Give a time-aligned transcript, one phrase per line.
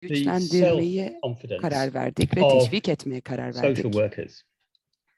[0.00, 1.20] güçlendirmeye
[1.60, 3.84] karar verdik ve teşvik etmeye karar verdik.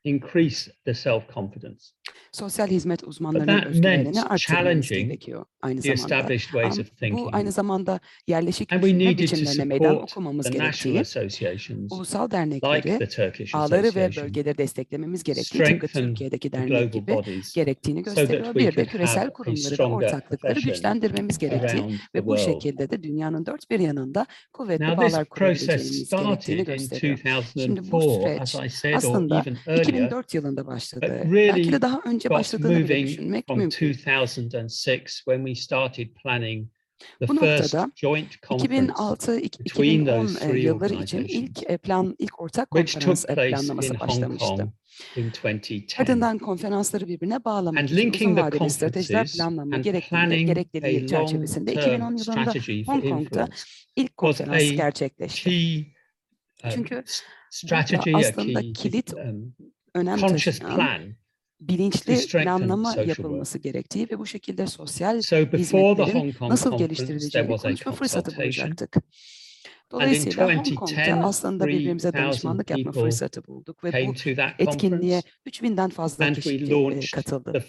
[0.04, 1.84] İncrease the self-confidence,
[2.32, 6.02] Sosyal hizmet uzmanlarının özgüvenini challenging gerekiyor aynı zamanda.
[6.02, 7.20] established ways Ama of thinking.
[7.20, 13.94] Bu aynı zamanda yerleşik düşünme biçimlerine meydan okumamız gerektiği, associations ulusal like dernekleri, Turkish ağları
[13.94, 18.44] ve bölgeleri desteklememiz gerektiği, tıpkı Türkiye'deki dernek gibi bodies gerektiğini gösteriyor.
[18.44, 21.82] we Bir de küresel kurumları ve ortaklıkları güçlendirmemiz gerektiği
[22.14, 27.44] ve bu şekilde de dünyanın dört bir yanında kuvvetli Now, bağlar kurabileceğimiz gerektiğini gösteriyor.
[27.56, 29.44] Şimdi bu 2004, as süreç aslında
[29.96, 31.02] 2004 yılında başladı.
[31.02, 33.92] but Belki really de daha önce başladığını bile düşünmek mümkün.
[33.92, 36.68] 2006 when we started planning
[37.20, 42.40] the Bu first noktada joint conference 2006-2010 those three yılları için ilk e, plan, ilk
[42.40, 44.46] ortak konferans e, planlaması başlamıştı.
[44.46, 44.70] Kong
[45.16, 46.02] in 2010.
[46.02, 52.92] Ardından konferansları birbirine bağlamak için uzun vadeli stratejiler planlanma gerekliliği a çerçevesinde 2010 long-term yılında
[52.92, 53.48] Hong Kong'da
[53.96, 55.50] ilk konferans gerçekleşti.
[55.50, 55.94] key
[56.64, 57.04] uh, Çünkü
[57.50, 59.54] strategy, aslında kilit um,
[59.94, 61.02] Önem taşıyan plan.
[61.60, 68.96] bilinçli planlama yapılması gerektiği ve bu şekilde sosyal So hizmetlerin nasıl geliştirileceğini konuşma fırsatı bulacaktık.
[69.90, 74.14] Dolayısıyla Hong 2010, Kong'da aslında birbirimize 3,000 danışmanlık yapma fırsatı bulduk ve bu
[74.58, 77.64] etkinliğe conference 3000'den fazla kişi katıldı.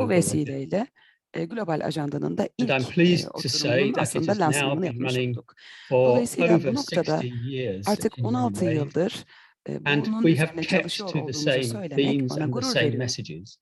[0.00, 0.86] Bu vesileyle
[1.34, 5.54] e, global ajandanın da ilk e, oturumunun aslında lansmanını yapmış olduk.
[5.90, 8.78] Dolayısıyla bu noktada 60 years Artık in many 16 ways.
[8.78, 9.24] yıldır
[9.86, 13.58] and we have kept to the same themes and the same messages.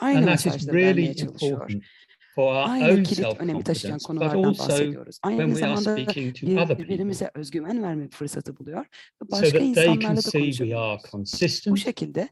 [0.00, 1.82] And that is really important
[2.34, 7.28] for our own self-confidence, but also when we are speaking to other people, so
[9.50, 12.30] that they can see we are consistent, that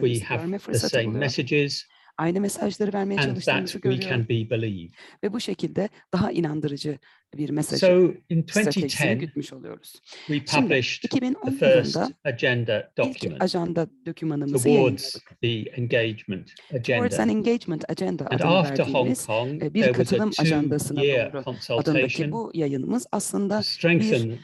[0.00, 1.84] we have the same messages,
[2.18, 4.92] Aynı mesajları vermeye and çalıştığımızı we görüyor can be believed.
[5.24, 6.98] ve bu şekilde daha inandırıcı
[7.36, 9.92] bir mesajı, So in stratejisini 2010, gütmüş oluyoruz.
[10.26, 17.20] we Şimdi published 2010 the first agenda ilk document ajanda dokümanımızı towards the engagement Towards
[17.20, 17.32] an agenda.
[17.32, 23.06] Engagement Agenda And adını after Hong Kong, e, bir katılım ajandasına doğru adındaki bu yayınımız
[23.12, 23.60] aslında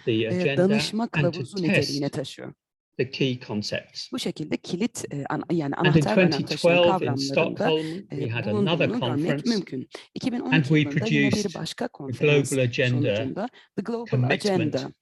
[0.05, 2.53] the e, agenda danışma kılavuzu niteliğine taşıyor.
[2.99, 4.13] The key concepts.
[4.13, 8.25] Bu şekilde kilit e, an- yani And in anahtar önem taşıyan 2012 in Stockholm, we
[8.25, 9.89] e, had another bulunduğunu görmek conference, mümkün.
[10.15, 14.93] 2012 and we yine bir produced başka the konferans global agenda The Global Agenda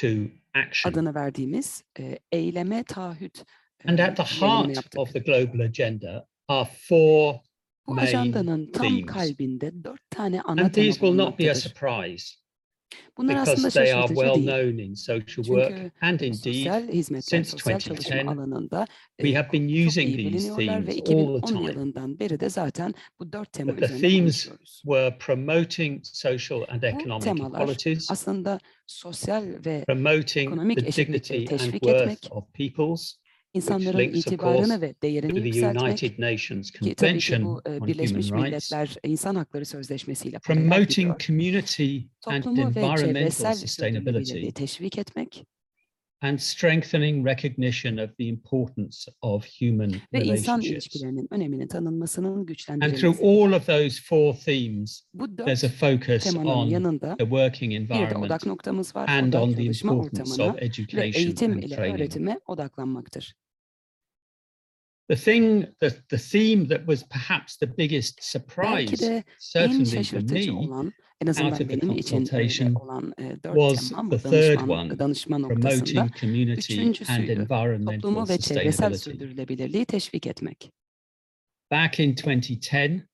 [0.00, 0.06] to
[0.54, 0.92] action.
[0.92, 3.38] adını verdiğimiz e, eyleme taahhüt
[3.84, 7.34] e, And at the heart of the global agenda are four
[7.86, 12.24] Bu ajandanın tam kalbinde dört tane ana And these will not be a surprise
[13.18, 14.46] Bunlar because they are well değil.
[14.46, 18.86] known in social work Çünkü and indeed hizmetler, since 2010, alanında
[19.20, 21.66] we have been using these themes all the time.
[21.66, 24.48] yılından beri de zaten bu dört tema But the themes
[24.82, 32.02] were promoting social and economic temalar equalities, Aslında sosyal ve promoting the dignity and worth
[32.02, 33.14] etmek, of peoples,
[33.54, 36.16] insanların itibarını ve değerini yükseltmek
[36.72, 41.20] ki tabii ki bu e, Birleşmiş Milletler İnsan Hakları Sözleşmesi ile paralel gidiyor.
[42.20, 45.44] Toplumu ve çevresel sürdürülebilirliği teşvik etmek
[46.22, 50.70] and strengthening recognition of the importance of human ve insan relationships.
[50.70, 53.24] ilişkilerinin öneminin tanınmasının And through güçlendirilmesi.
[53.24, 57.88] all of those four themes, Bu there's a focus temanın on yanında the working bir
[57.88, 59.08] de environment odak noktamız var.
[59.08, 62.00] and on the çalışma importance ortamına of ve education eğitim and ile training.
[62.00, 63.34] öğretime odaklanmaktır
[65.10, 69.02] the thing, the, the theme that was perhaps the biggest surprise,
[69.40, 70.92] certainly for me,
[71.36, 72.76] out of the consultation
[73.44, 74.96] was the third one,
[75.48, 80.70] promoting community and environmental sustainability.
[81.70, 83.08] Back in 2010,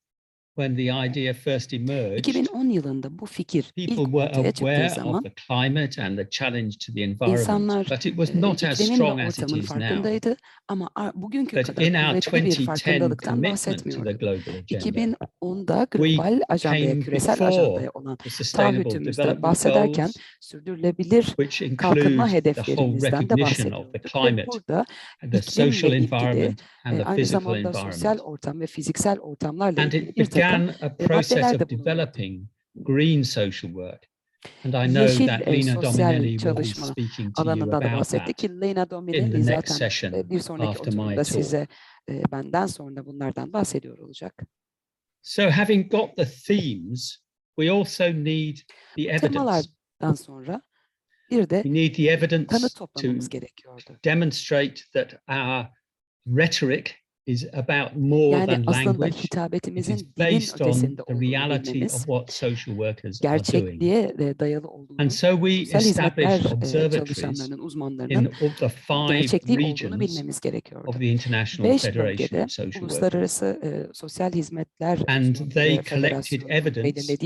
[0.57, 5.15] when the idea first emerged, 2010 yılında bu fikir ilk people were ortaya çıktığı zaman
[5.15, 8.65] of the climate and the challenge to the environment, insanlar but it was e, not
[8.65, 9.81] as iklimin strong ve as it ortamın is now.
[9.81, 10.37] farkındaydı
[10.69, 14.19] ama bugünkü But kadar in our kuvvetli bir 2010 farkındalıktan commitment to the bahsetmiyordu.
[14.19, 19.43] global agenda, 2010'da we global ajandaya, came küresel before ajandaya olan the Sustainable taahhütümüzde Development
[19.43, 24.05] bahsederken Goals, sürdürülebilir which kalkınma include the whole hedeflerimizden de recognition of the bahsediyorduk.
[24.05, 24.85] Ve climate, burada
[25.23, 28.21] and the iklimle social ilgili, environment, and e, the aynı physical zamanda sosyal environment.
[28.21, 32.49] ortam ve fiziksel ortamlarla And ilgili it bir takım began a process of developing
[32.83, 34.07] green social work.
[34.65, 37.65] And I know Yeşil, that Lina sosyal Dominelli will be çalışma speaking to you da
[37.65, 40.99] about bahsettik that ki Leyna in Dominelli the next zaten session bir sonraki after my
[40.99, 41.27] oturumda talk.
[41.27, 41.67] size
[42.09, 44.47] e, benden sonra bunlardan bahsediyor olacak.
[45.23, 47.19] So having got the themes,
[47.59, 48.57] we also need
[48.97, 49.33] the evidence.
[49.33, 50.63] Temalardan sonra
[51.31, 53.99] bir de We need the evidence tanı to gerekiyordu.
[54.05, 55.67] demonstrate that our
[56.27, 56.91] rhetoric
[57.27, 59.09] is about more Yani than language.
[59.09, 63.81] It is hitabetimizin dilin based on the reality of what social workers are doing.
[64.39, 68.25] dayalı olduğunu, And so we established observatories in
[68.59, 70.41] the five regions
[70.87, 77.17] of the International Federation of Social Workers uluslararası e, sosyal hizmetler And they collected evidence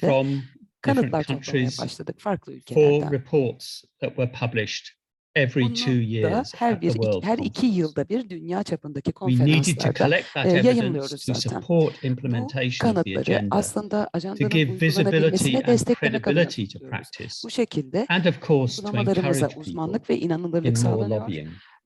[0.00, 0.42] from
[0.86, 5.03] different countries başladık farklı for reports that were published
[5.34, 11.22] every two years her bir iki, her iki yılda bir dünya çapındaki konferanslarda e, yayınlıyoruz
[11.22, 11.62] zaten.
[11.68, 11.90] bu
[12.80, 16.48] kanıtları aslında ajandanın uygulanabilmesine desteklemek adına
[17.44, 18.06] Bu şekilde
[18.50, 21.28] uygulamalarımıza uzmanlık ve in inanılırlık sağlanıyor.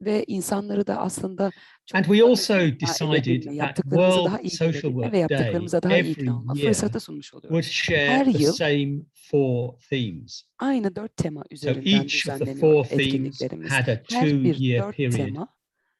[0.00, 1.50] Ve insanları da aslında
[1.86, 6.54] çok And we also decided that World Social Work ve yaptıklarımıza daha iyi ikna olma
[6.54, 7.88] fırsatı sunmuş oluyoruz.
[7.88, 8.96] Her yıl same
[9.30, 10.42] four themes.
[10.58, 13.70] Aynı dört tema So üzerinden the düzenleniyor etkinliklerimiz.
[13.70, 15.48] had a Her bir dört period tema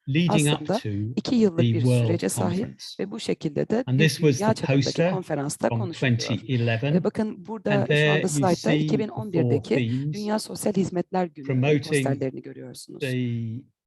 [0.09, 5.09] leading up aslında to iki yıllık bir sürece sahip ve bu şekilde de dünya çapındaki
[5.11, 6.17] konferansta konuşuluyor.
[6.17, 6.93] 2011.
[6.93, 10.13] Ve bakın burada şu anda slaytta see the four 2011'deki themes.
[10.13, 13.03] Dünya Sosyal Hizmetler Günü posterlerini görüyorsunuz.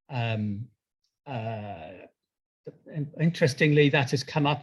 [0.09, 0.69] Um,
[1.27, 2.07] uh,
[3.21, 4.59] interestingly, that has come up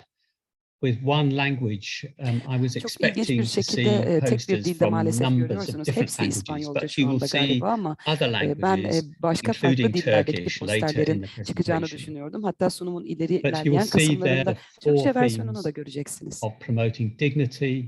[0.82, 2.06] with one language.
[2.20, 6.20] Um, I was Çok expecting to see şekilde tek bir posters from numbers of different
[6.20, 11.44] languages, but you will see ama other ben languages, başka including Turkish, later in the
[11.44, 11.90] çıkacağını presentation.
[12.00, 12.44] düşünüyordum.
[12.44, 16.44] Hatta sunumun ileri But you will ilerleyen see there kısımlarında Türkçe versiyonunu themes da göreceksiniz.
[16.44, 17.80] of promoting dignity,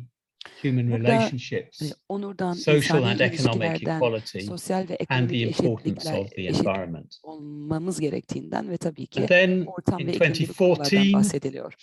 [0.64, 6.42] human relationships, E, Onurdan, social and economic equality, sosyal ve and the importance of the
[6.48, 7.16] environment.
[7.24, 11.74] olmamız gerektiğinden ve tabii ki And then ortam in ve iklim gibi konulardan 2014, bahsediliyor.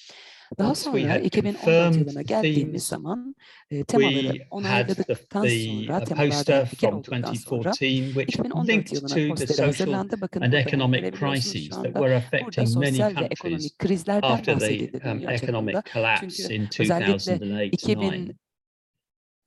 [0.58, 3.34] Daha sonra had 2014 confirmed yılına geldiğimiz zaman
[3.70, 9.66] e, temaları onayladıktan sonra temalardan poster fikir olduktan sonra 2014, which 2014 linked yılına social
[9.66, 10.20] hazırlandı.
[10.20, 16.68] Bakın and economic crises that were affecting many countries after the um, economic collapse in
[16.80, 18.34] özellikle 2008-9.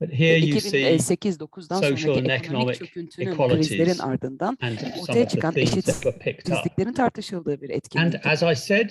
[0.02, 2.82] But here you see social economic
[3.18, 4.58] inequalities ardından
[5.02, 8.16] ortaya çıkan eşitsizliklerin tartışıldığı bir etkinlik.
[8.16, 8.90] And as I said,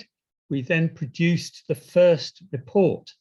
[0.51, 3.11] we then produced the first report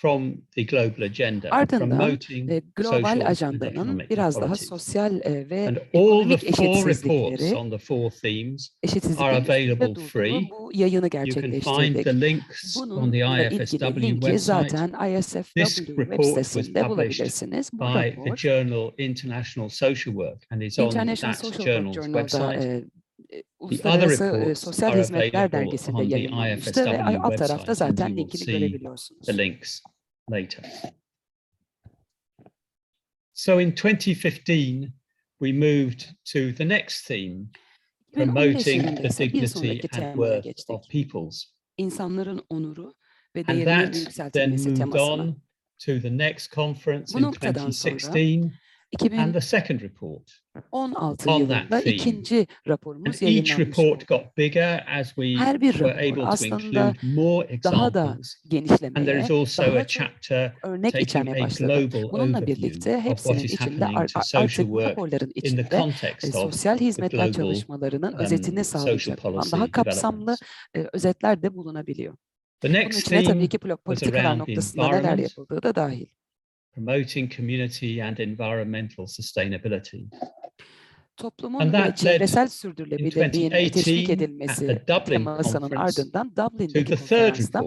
[0.00, 5.50] from the global agenda Ardından, promoting E, social global and ajandanın biraz daha sosyal e,
[5.50, 8.70] ve And all the four reports on the four themes
[9.18, 10.48] are available free.
[10.50, 11.50] bu yayını You can
[11.82, 14.92] find the links on the Bununla IFSW website zaten
[15.54, 17.70] This ISFW web report was sitesinde published bulabilirsiniz.
[17.72, 22.64] Bu by the Journal International Social Work and is on that journal's website.
[22.64, 22.84] e,
[23.58, 29.26] Uluslararası e, Sosyal Hizmetler Dergisi'nde on the yayınlanmıştı ve alt tarafta zaten linkini görebiliyorsunuz.
[29.26, 29.80] the links
[30.32, 30.64] later.
[33.34, 34.92] So in 2015,
[35.38, 36.00] we moved
[36.32, 37.46] to the next theme,
[38.12, 40.70] promoting the dignity and worth geçtik.
[40.70, 41.44] of peoples.
[41.76, 42.94] İnsanların onuru
[43.36, 45.12] ve And değerinin that then yükseltilmesi moved temasına.
[45.12, 45.42] on
[45.86, 48.50] to the next conference Bu in 2016
[49.18, 50.22] and the second report.
[50.56, 51.96] 2016 on yılında that theme.
[51.96, 56.14] ikinci And raporumuz each yayınlanmış report got bigger as we Her bir were rapor able
[56.20, 58.34] to aslında include more daha da examples.
[58.44, 61.88] And there genişlemeye, is also daha a çok chapter örnek taking içermeye a başladı.
[61.90, 64.56] global Bununla birlikte overview of what hepsinin is içinde happening ar- to ar- social artık
[64.66, 68.80] work raporların in the içinde e, context of sosyal hizmetler global, çalışmalarının um, özetini social
[68.82, 70.42] sağlayacak olan policy daha kapsamlı developments.
[70.76, 72.14] e, özetler de bulunabiliyor.
[72.60, 75.30] The Bunun next içine tabii theme ki plo- was politikalar around the noktasında neler environment.
[75.30, 76.06] yapıldığı da dahil.
[76.74, 79.98] promoting community and environmental sustainability.
[81.16, 84.82] Toplumun ve çevresel sürdürülebilirliğin teşvik edilmesi
[85.76, 87.62] ardından Dublin'deki konferansda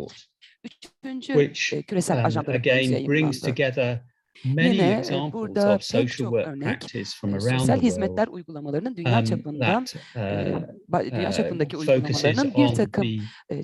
[0.63, 3.99] üçüncü küresel um, ajanda again brings together
[4.43, 9.85] Yine, e, burada pek çok örnek, E, Sosyal hizmetler uygulamalarının dünya um, çapından
[10.15, 10.61] e, uh,
[10.91, 13.07] ba- dünya uh, çapındaki uygulamalarının bir takım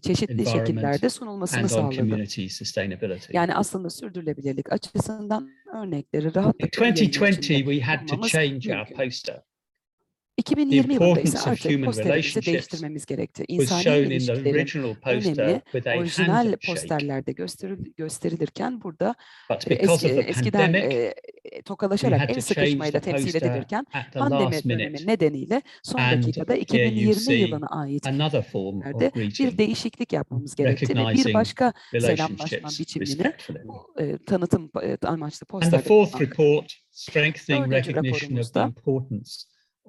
[0.03, 2.27] çeşitli şekillerde sunulmasını sağladı.
[3.31, 8.85] Yani aslında sürdürülebilirlik açısından örnekleri rahatlıkla In yayın 2020, içinde we had to change our
[8.87, 9.41] poster.
[10.39, 13.45] 2020 yılında ise artık posterimizi değiştirmemiz gerekti.
[13.47, 14.67] İnsani ilişkilerin
[15.05, 15.61] önemi
[15.97, 19.15] orijinal posterlerde gösteril- gösterilirken burada
[19.67, 21.13] e, eski, eskiden pandemic,
[21.45, 27.33] e, tokalaşarak el sıkışmayla temsil edilirken pandemi dönemi nedeniyle son dakikada here you 2020 see
[27.35, 28.05] yılına ait
[29.39, 35.83] bir değişiklik yapmamız gerekti ve bir başka selamlaşma biçimini bu e, tanıtım e, amaçlı posterde
[36.91, 38.73] strengthening Dördüncü raporumuzda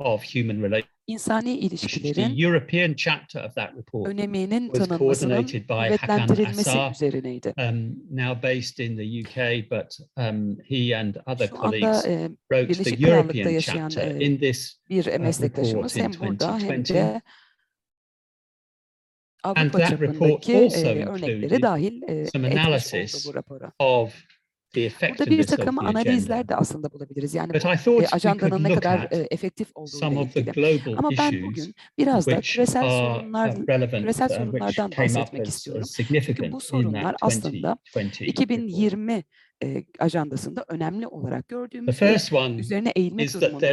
[0.01, 0.91] of human relations.
[1.07, 1.69] İnsani
[2.15, 7.55] The European chapter of that report öneminin was coordinated by Hakan Assar, üzerineydi.
[7.59, 12.31] um, now based in the UK, but um, he and other Şu anda colleagues e,
[12.51, 16.59] wrote the European yaşayan chapter e, in this bir uh, meslektaşımız report in hem burada
[16.59, 16.85] hem 2020.
[16.95, 17.21] de
[19.43, 23.27] Avrupa that report also e, included dahil e, some analysis
[23.79, 24.15] of
[24.77, 27.35] Burada bir takım analizler de aslında bulabiliriz.
[27.35, 29.69] Yani e, ajandanın ne kadar e, efektif
[30.33, 30.97] the ilgili.
[30.97, 35.85] Ama ben bugün biraz da küresel sorunlar, küresel uh, sorunlardan bahsetmek istiyorum.
[35.85, 37.79] significant bu sorunlar aslında
[38.27, 38.31] 2020 report.
[38.31, 39.25] 2020
[39.65, 42.01] e, ajandasında önemli olarak gördüğümüz
[42.59, 43.67] üzerine eğilmek durumunda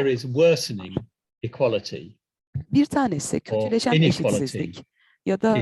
[2.74, 4.86] Bir tanesi kötüleşen eşitsizlik
[5.26, 5.58] ya da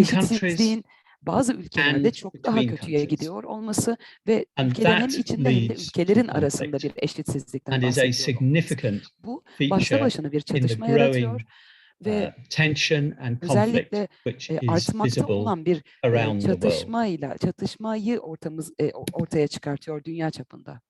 [0.00, 0.84] eşitsizliğin
[1.22, 3.96] bazı ülkelerde çok daha kötüye gidiyor olması
[4.28, 9.00] ve ülkelerin hem içinde hem de ülkelerin arasında bir eşitsizlikten bahsediyor.
[9.24, 11.40] Bu başlı başına bir çatışma yaratıyor
[12.04, 14.08] ve uh, tension and conflict özellikle
[14.50, 20.80] e, artmakta olan bir e, çatışmayla çatışmayı ortamız e, ortaya çıkartıyor dünya çapında.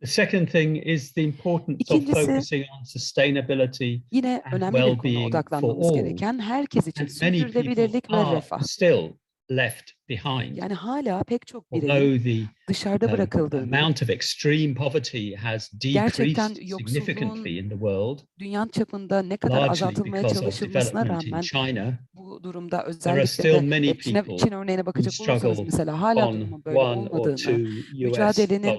[0.00, 4.80] The second thing is the importance of İkincisi, focusing on sustainability Yine and önemli bir
[4.80, 5.94] konu well-being for odaklanmamız all.
[5.94, 8.62] gereken herkes için sürdürülebilirlik ve refah.
[8.62, 9.12] still
[9.50, 10.56] left behind.
[10.56, 17.68] Yani hala pek çok the dışarıda bırakıldığını, amount of extreme poverty has decreased significantly in
[17.68, 24.36] the world, dünya çapında ne kadar azaltılmaya çalışılmasına rağmen China, bu durumda özellikle de people
[24.36, 28.78] Çin örneğine bakacak olursanız mesela hala durumun böyle olmadığını, mücadelenin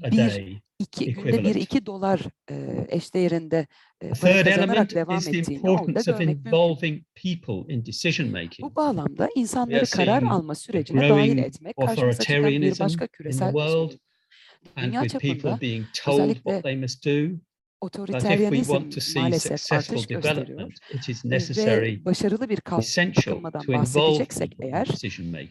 [0.00, 0.58] bir day.
[0.78, 3.66] iki, günde bir iki dolar e, eşdeğerinde
[4.00, 6.50] e, para kazanarak devam ettiğini orada görmek mümkün.
[8.62, 14.00] Bu bağlamda insanları karar alma sürecine dahil etmek karşımıza çıkan bir başka küresel bir sorun.
[14.76, 15.58] Dünya çapında
[16.06, 16.62] özellikle
[19.00, 20.70] see maalesef artış gösteriyor
[21.26, 24.86] ve başarılı bir kalkınmadan bahsedeceksek eğer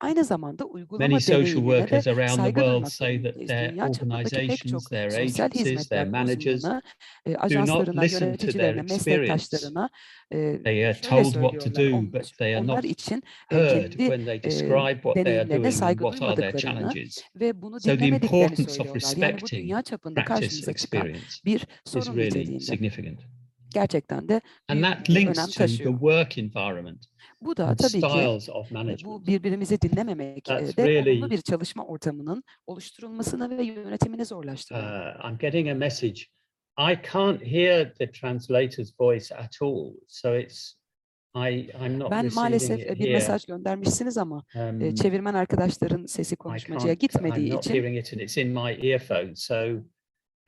[0.00, 5.88] aynı zamanda uygulama Many social workers around the world say that their organizations, their agencies,
[5.88, 6.62] their managers
[7.48, 9.72] do not listen to their experience.
[10.30, 12.84] They are told what to do, but they are not
[13.50, 17.24] heard when they describe what they are doing and what are their challenges.
[17.78, 19.82] So the importance of respecting
[20.14, 21.40] practice experience
[21.94, 23.20] is really significant.
[23.80, 25.90] Gerçekten de And that links önem to the taşıyor.
[25.92, 27.04] work environment
[27.40, 28.06] Bu da tabii ki
[29.02, 35.16] e, bu birbirimizi dinlememek e, That's de really- bir çalışma ortamının oluşturulmasını ve yönetimini zorlaştırıyor.
[35.16, 36.20] Uh, I'm getting a message.
[36.78, 39.92] I can't hear the translator's voice at all.
[40.08, 40.74] So it's
[41.36, 41.48] I
[41.86, 43.12] I'm not Ben maalesef e, bir here.
[43.12, 48.20] mesaj göndermişsiniz ama Um, çevirmen arkadaşların sesi konuşmacıya gitmediği I'm not için hearing it and
[48.20, 49.34] it's in my earphone.
[49.34, 49.54] So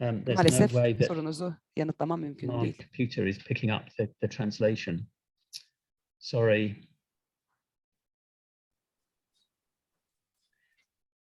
[0.01, 2.77] um, there's no way that sorunuzu yanıtlamam mümkün my değil.
[2.79, 5.07] computer is picking up the, the translation.
[6.19, 6.77] Sorry.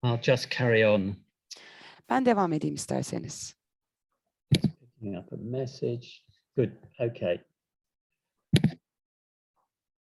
[0.02, 1.16] I'll just carry on
[2.10, 3.54] Ben devam edeyim isterseniz.
[4.60, 6.24] picking up a message.
[6.56, 6.72] Good.
[7.00, 7.38] Okay.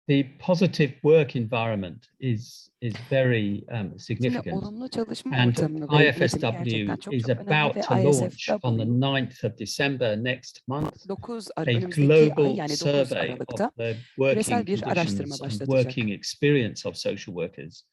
[0.08, 4.46] The positive work environment is is very um, significant.
[4.46, 10.16] And ortamı ve yönetimi IFSW is about to launch on the ISFW 9th of December
[10.24, 16.88] next month a Ar- önümüzdeki ay global survey of the working conditions and working experience
[16.88, 17.84] of social workers.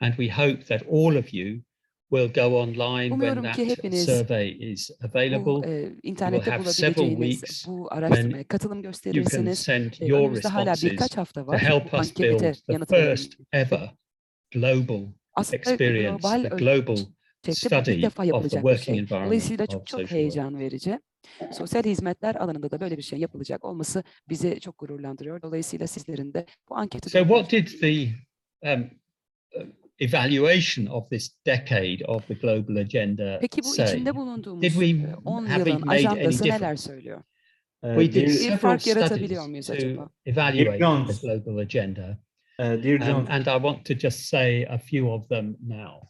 [0.00, 1.62] And we hope that all of you
[2.10, 5.70] will go online when Umuyorum ki that hepiniz survey is bu available.
[5.72, 10.70] e, internette have several weeks bu araştırmaya katılım You can send E, your önümüzde hala
[10.72, 13.90] responses birkaç hafta to var help bu us build the first ever
[14.50, 15.02] global
[15.52, 16.96] experience, global the global
[17.46, 18.98] bu study ilk defa yapılacak bir working şey.
[18.98, 21.00] environment Dolayısıyla çok çok heyecan verici.
[21.52, 25.42] Sosyal hizmetler alanında da böyle bir şey yapılacak olması bizi çok gururlandırıyor.
[25.42, 28.08] Dolayısıyla sizlerin de bu anketi So what did the
[28.74, 28.90] um,
[29.98, 33.84] evaluation of this decade of the global agenda Peki bu say?
[33.86, 37.22] içinde bulunduğumuz Did we e, 10 have yılın made any ajandası neler söylüyor?
[37.82, 40.04] Uh, We did Bir several fark yaratabiliyor muyuz studies acaba?
[40.04, 42.18] to evaluate the global agenda,
[42.58, 46.00] uh, dear um, and I want to just say a few of them now.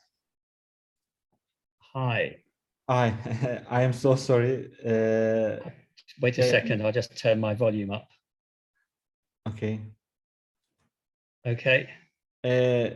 [1.78, 2.42] Hi,
[2.88, 3.12] I
[3.70, 4.70] I am so sorry.
[4.84, 5.70] Uh,
[6.22, 6.50] wait a Yeah.
[6.50, 8.08] second, I'll just turn my volume up.
[9.48, 9.80] okay.
[11.46, 11.88] Okay.
[12.44, 12.90] Uh,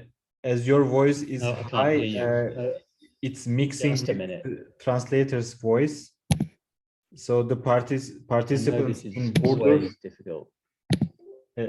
[0.45, 2.73] as your voice is No, high, uh, Uh,
[3.23, 4.43] it's mixing Just a minute.
[4.45, 6.13] the translator's voice.
[7.15, 9.73] So the parties participants in is border.
[9.73, 10.49] always difficult.
[11.57, 11.65] Uh,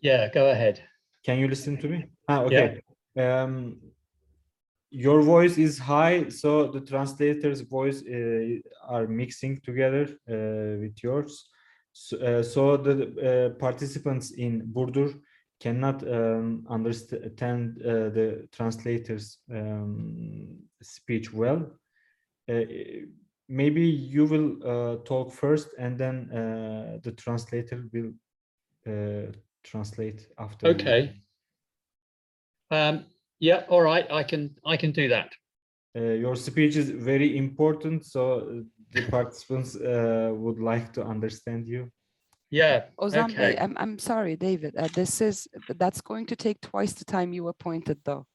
[0.00, 0.80] Yeah, go ahead.
[1.26, 1.98] can you listen to me?
[2.28, 2.80] Ah, okay.
[3.16, 3.76] Um,
[4.90, 8.58] your voice is high, so the translator's voice uh,
[8.94, 11.48] are mixing together uh, with yours.
[11.92, 15.10] So, uh, so the uh, participants in Burdur
[15.62, 21.60] cannot um, understand uh, the translator's um, speech well,
[22.50, 22.64] uh,
[23.48, 28.12] maybe you will uh, talk first and then uh, the translator will
[28.88, 29.30] uh,
[29.62, 30.66] translate after.
[30.66, 31.12] Okay.
[32.72, 33.06] Um,
[33.38, 35.30] yeah, all right, I can, I can do that.
[35.96, 41.88] Uh, your speech is very important, so the participants uh, would like to understand you.
[42.52, 43.56] Yeah, Ozan Okay.
[43.58, 44.76] I'm, I'm sorry, David.
[44.76, 48.26] Uh, this is, that's going to take twice the time you appointed though.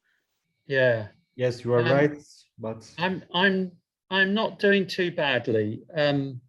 [0.66, 1.08] yeah.
[1.36, 2.18] Yes, you are Um, right,
[2.58, 3.72] but I'm, I'm,
[4.10, 5.84] I'm not doing too badly.
[5.96, 6.42] Um,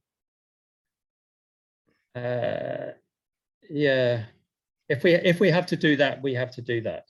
[2.15, 2.93] uh,
[3.69, 4.25] yeah,
[4.89, 7.05] if we, if we have to do that, we have to do that.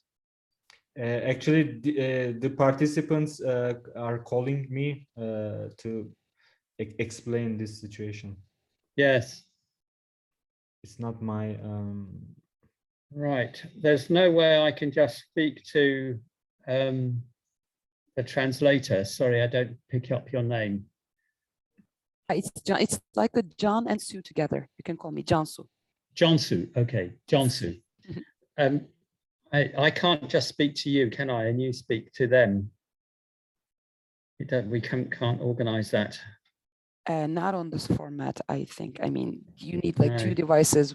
[0.99, 6.11] uh, actually the, uh, the participants uh, are calling me uh, to
[6.81, 8.37] e- explain this situation.
[8.97, 9.45] Yes,
[10.89, 12.09] It's not my um,
[13.15, 13.63] right.
[13.77, 16.19] There's no way I can just speak to
[16.67, 17.23] um,
[18.17, 19.05] the translator.
[19.05, 20.87] Sorry, I don't pick up your name.
[22.31, 24.67] Uh, It's, Jo- it's like a John and Sue together.
[24.79, 25.67] You can call me Jansu.
[26.17, 27.81] Johnsu, okay, Johnsu.
[28.57, 28.87] Um,
[29.53, 31.45] I, I can't just speak to you, can I?
[31.49, 32.71] And you speak to them.
[34.41, 36.19] We don't, we can't, can't organize that.
[37.09, 38.99] Uh, not on this format, I think.
[39.03, 40.95] I mean, you need like two devices,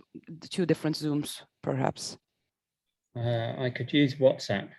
[0.51, 2.17] two different Zooms, perhaps.
[3.15, 4.69] Uh, I could use WhatsApp.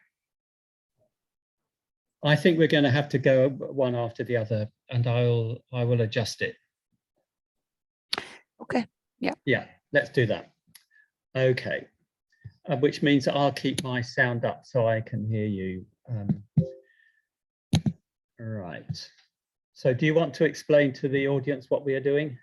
[2.25, 5.85] I think we're going to have to go one after the other and I'll, I
[5.85, 6.55] will adjust it.
[8.63, 8.87] Okay.
[9.19, 9.67] Yeah, Yeah.
[9.93, 10.53] let's do that.
[11.37, 11.87] Okay.
[12.69, 15.85] Uh, which means that I'll keep my sound up so I can hear you.
[16.09, 16.45] Um,
[18.39, 19.09] right.
[19.75, 22.39] So do you want to explain to the audience what we are doing?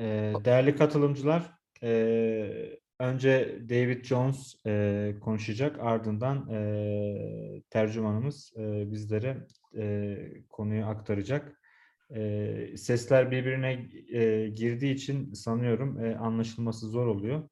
[0.00, 1.50] Ee, Değerli katılımcılar,
[1.82, 6.48] eee, önce David Jones eee, konuşacak, ardından
[7.70, 8.52] tercümanımız
[8.92, 9.46] bizlere
[10.48, 11.60] konuyu aktaracak.
[12.76, 13.74] Sesler birbirine
[14.48, 17.48] girdiği için sanıyorum anlaşılması zor oluyor.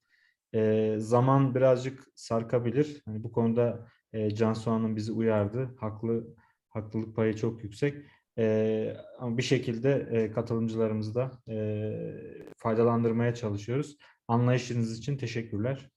[1.01, 3.03] Zaman birazcık sarkabilir.
[3.05, 5.75] Hani bu konuda eee Cansu Hanım bizi uyardı.
[5.81, 6.37] Haklı,
[6.69, 7.95] haklılık payı çok yüksek.
[8.37, 13.97] Eee, ama bir şekilde eee, katılımcılarımızı da eee, faydalandırmaya çalışıyoruz.
[14.29, 15.91] Anlayışınız için teşekkürler.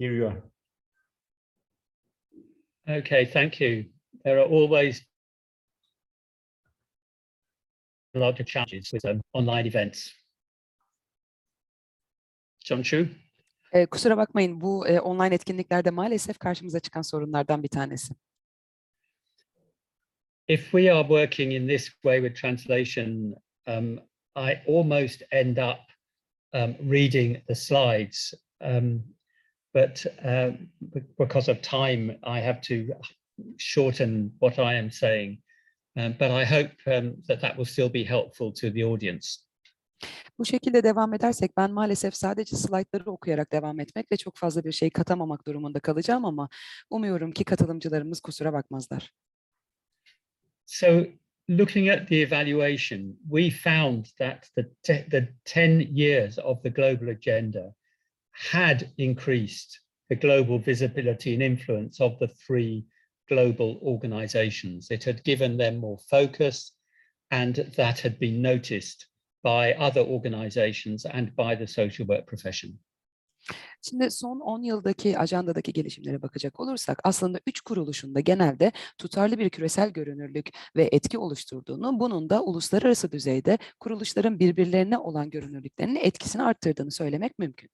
[0.00, 0.42] Here you are.
[3.00, 3.84] Okay, thank you.
[4.24, 5.02] There are always
[8.14, 10.12] a lot of challenges with um, online events.
[12.64, 12.82] John
[13.74, 18.14] Ee, kusura bakmayın, bu e, online etkinliklerde maalesef karşımıza çıkan sorunlardan bir tanesi.
[20.48, 23.34] if we are working in this way with translation,
[23.66, 24.00] um,
[24.36, 25.80] I almost end up
[26.52, 28.34] um, reading the slides.
[28.60, 29.04] Um,
[29.72, 30.04] but
[30.92, 32.92] be- because of time, I have to
[33.56, 35.38] shorten what I am saying.
[35.96, 39.44] Um, but I hope um, that that will still be helpful to the audience.
[40.38, 44.72] Bu şekilde devam edersek ben maalesef sadece slaytları okuyarak devam etmek ve çok fazla bir
[44.72, 46.48] şey katamamak durumunda kalacağım ama
[46.90, 49.10] umuyorum ki katılımcılarımız kusura bakmazlar.
[50.66, 51.06] So
[51.48, 57.08] looking at the evaluation, we found that the, te- the 10 years of the global
[57.08, 57.74] agenda
[58.30, 62.86] had increased the global visibility and influence of the three
[63.28, 64.90] global organizations.
[64.90, 66.72] It had given them more focus
[67.30, 69.06] and that had been noticed
[69.44, 72.78] by other organizations and by the social work profession.
[73.82, 79.50] Şimdi son 10 yıldaki ajandadaki gelişimlere bakacak olursak aslında üç kuruluşun da genelde tutarlı bir
[79.50, 86.90] küresel görünürlük ve etki oluşturduğunu, bunun da uluslararası düzeyde kuruluşların birbirlerine olan görünürlüklerinin etkisini arttırdığını
[86.90, 87.70] söylemek mümkün.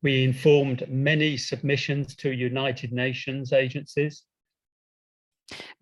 [0.00, 4.26] We informed many submissions to United Nations agencies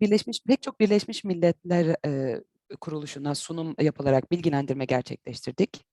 [0.01, 2.41] Birleşmiş pek çok Birleşmiş Milletler e,
[2.81, 5.83] kuruluşuna sunum yapılarak bilgilendirme gerçekleştirdik.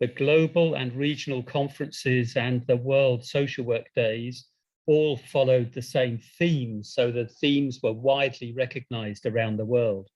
[0.00, 4.44] the global and regional conferences and the World Social Work Days
[4.86, 10.08] all followed the same themes, so the themes were widely recognized around the world.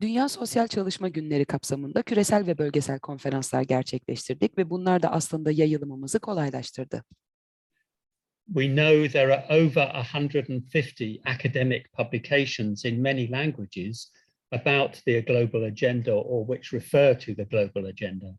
[0.00, 6.20] Dünya Sosyal Çalışma Günleri kapsamında küresel ve bölgesel konferanslar gerçekleştirdik ve bunlar da aslında yayılımımızı
[6.20, 7.04] kolaylaştırdı.
[8.46, 14.12] We know there are over 150 academic publications in many languages
[14.52, 18.38] about the global agenda or which refer to the global agenda.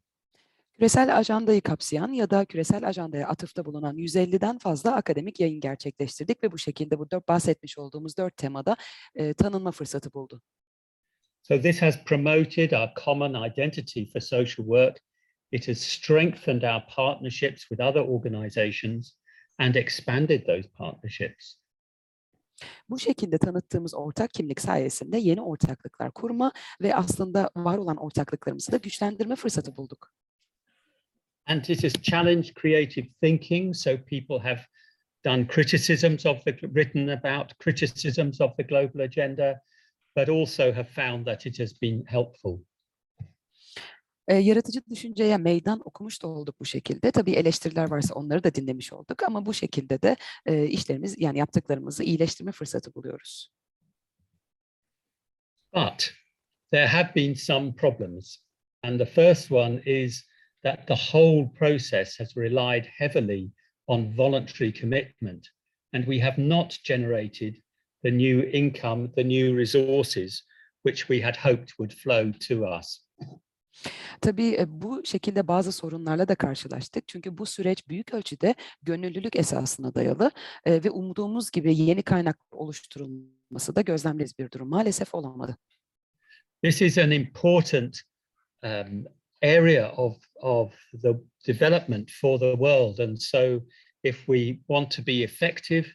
[0.79, 6.51] Küresel ajandayı kapsayan ya da küresel ajandaya atıfta bulunan 150'den fazla akademik yayın gerçekleştirdik ve
[6.51, 8.75] bu şekilde bu dört bahsetmiş olduğumuz dört temada
[9.15, 10.41] e, tanınma fırsatı buldu.
[11.41, 14.97] So this has promoted our common identity for social work.
[15.51, 19.13] It has strengthened our partnerships with other organizations
[19.57, 21.58] and expanded those partnerships.
[22.89, 28.77] Bu şekilde tanıttığımız ortak kimlik sayesinde yeni ortaklıklar kurma ve aslında var olan ortaklıklarımızı da
[28.77, 30.11] güçlendirme fırsatı bulduk.
[31.45, 33.75] And it has challenged creative thinking.
[33.75, 34.61] So people have
[35.25, 39.61] done criticisms of the written about criticisms of the global agenda,
[40.15, 42.59] but also have found that it has been helpful.
[44.29, 47.11] E, yaratıcı düşünceye meydan okumuş da olduk bu şekilde.
[47.11, 50.15] Tabii eleştiriler varsa onları da dinlemiş olduk ama bu şekilde de
[50.45, 53.51] e, işlerimiz yani yaptıklarımızı iyileştirme fırsatı buluyoruz.
[55.73, 56.11] But
[56.71, 58.37] there have been some problems.
[58.83, 60.27] And the first one is
[60.63, 63.51] that the whole process has relied heavily
[63.87, 65.47] on voluntary commitment.
[65.93, 67.55] And we have not generated
[68.03, 70.43] the new income, the new resources,
[70.83, 73.08] which we had hoped would flow to us.
[74.21, 77.07] Tabii e, bu şekilde bazı sorunlarla da karşılaştık.
[77.07, 80.31] Çünkü bu süreç büyük ölçüde gönüllülük esasına dayalı
[80.65, 84.69] e, ve umduğumuz gibi yeni kaynak oluşturulması da gözlemleriz bir durum.
[84.69, 85.57] Maalesef olamadı.
[86.63, 87.97] This is an important
[88.63, 89.05] um,
[89.41, 91.13] area of, of the
[91.47, 92.99] development for the world.
[92.99, 93.61] And so
[94.03, 95.85] if we want to be effective,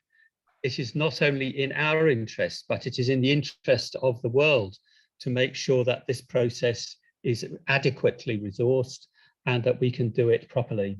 [0.62, 4.30] it is not only in our interest, but it is in the interest of the
[4.30, 4.78] world
[5.20, 9.04] to make sure that this process is adequately resourced
[9.46, 10.98] and that we can do it properly.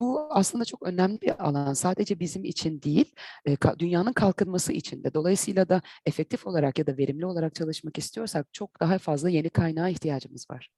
[0.00, 1.72] Bu aslında çok önemli bir alan.
[1.72, 3.14] Sadece bizim için değil,
[3.46, 5.14] e, dünyanın kalkınması için de.
[5.14, 9.88] Dolayısıyla da efektif olarak ya da verimli olarak çalışmak istiyorsak çok daha fazla yeni kaynağa
[9.88, 10.70] ihtiyacımız var.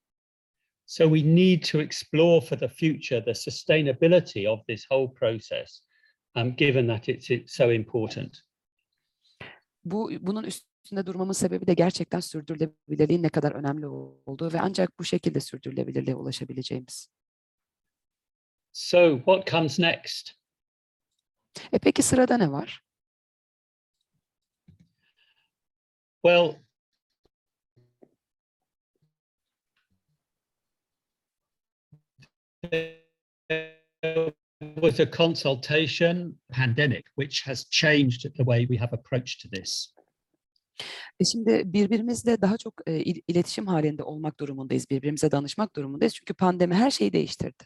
[0.86, 5.82] So we need to explore for the future the sustainability of this whole process,
[6.36, 8.38] um, given that it's, it's so important.
[9.84, 10.44] Bu bunun
[10.84, 16.16] üstünde durmamın sebebi de gerçekten sürdürülebilirliğin ne kadar önemli olduğu ve ancak bu şekilde sürdürülebilirliğe
[16.16, 17.08] ulaşabileceğimiz.
[18.72, 20.30] So what comes next?
[21.72, 22.82] E peki sırada ne var?
[26.22, 26.54] Well,
[32.70, 39.94] there was a consultation pandemic, which has changed the way we have approached to this.
[41.20, 46.14] E şimdi birbirimizle daha çok e, il- iletişim halinde olmak durumundayız, birbirimize danışmak durumundayız.
[46.14, 47.64] Çünkü pandemi her şeyi değiştirdi.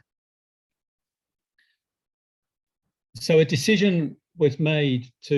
[3.20, 5.34] So a decision was made to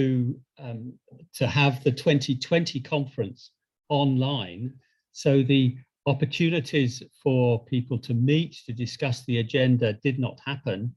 [0.58, 0.98] um,
[1.38, 3.42] to have the 2020 conference
[3.88, 4.72] online.
[5.12, 5.72] So the
[6.06, 10.96] opportunities for people to meet to discuss the agenda did not happen,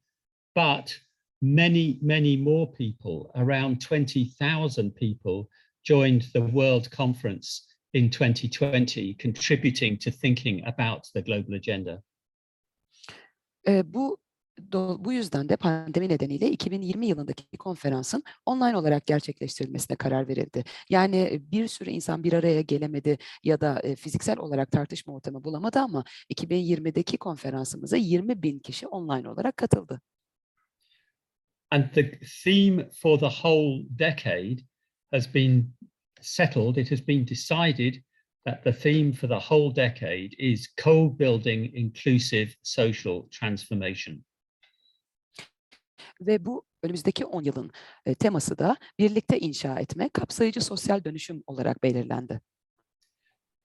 [0.55, 1.01] but
[1.41, 5.49] many, many more people, around 20,000 people,
[5.83, 7.61] joined the World Conference
[7.93, 12.03] in 2020, contributing to thinking about the global agenda.
[13.67, 14.17] E, bu
[14.99, 20.63] bu yüzden de pandemi nedeniyle 2020 yılındaki konferansın online olarak gerçekleştirilmesine karar verildi.
[20.89, 25.43] Yani e, bir sürü insan bir araya gelemedi ya da e, fiziksel olarak tartışma ortamı
[25.43, 30.01] bulamadı ama 2020'deki konferansımıza 20 bin kişi online olarak katıldı.
[31.71, 34.57] And the theme for the whole decade
[35.11, 35.73] has been
[36.21, 36.77] settled.
[36.77, 38.03] It has been decided
[38.45, 44.23] that the theme for the whole decade is co-building inclusive social transformation.
[46.21, 47.71] Ve bu önümüzdeki 10 yılın
[48.05, 52.41] e, teması da birlikte inşa etme, kapsayıcı sosyal dönüşüm olarak belirlendi.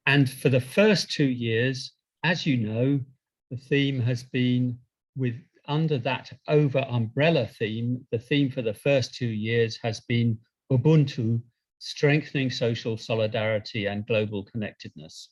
[0.06, 3.04] And for the first two years, as you know,
[3.50, 4.78] the theme has been
[5.14, 5.36] with
[5.68, 10.38] under that over umbrella theme, the theme for the first two years has been
[10.70, 11.42] Ubuntu,
[11.78, 15.28] strengthening social solidarity and global connectedness.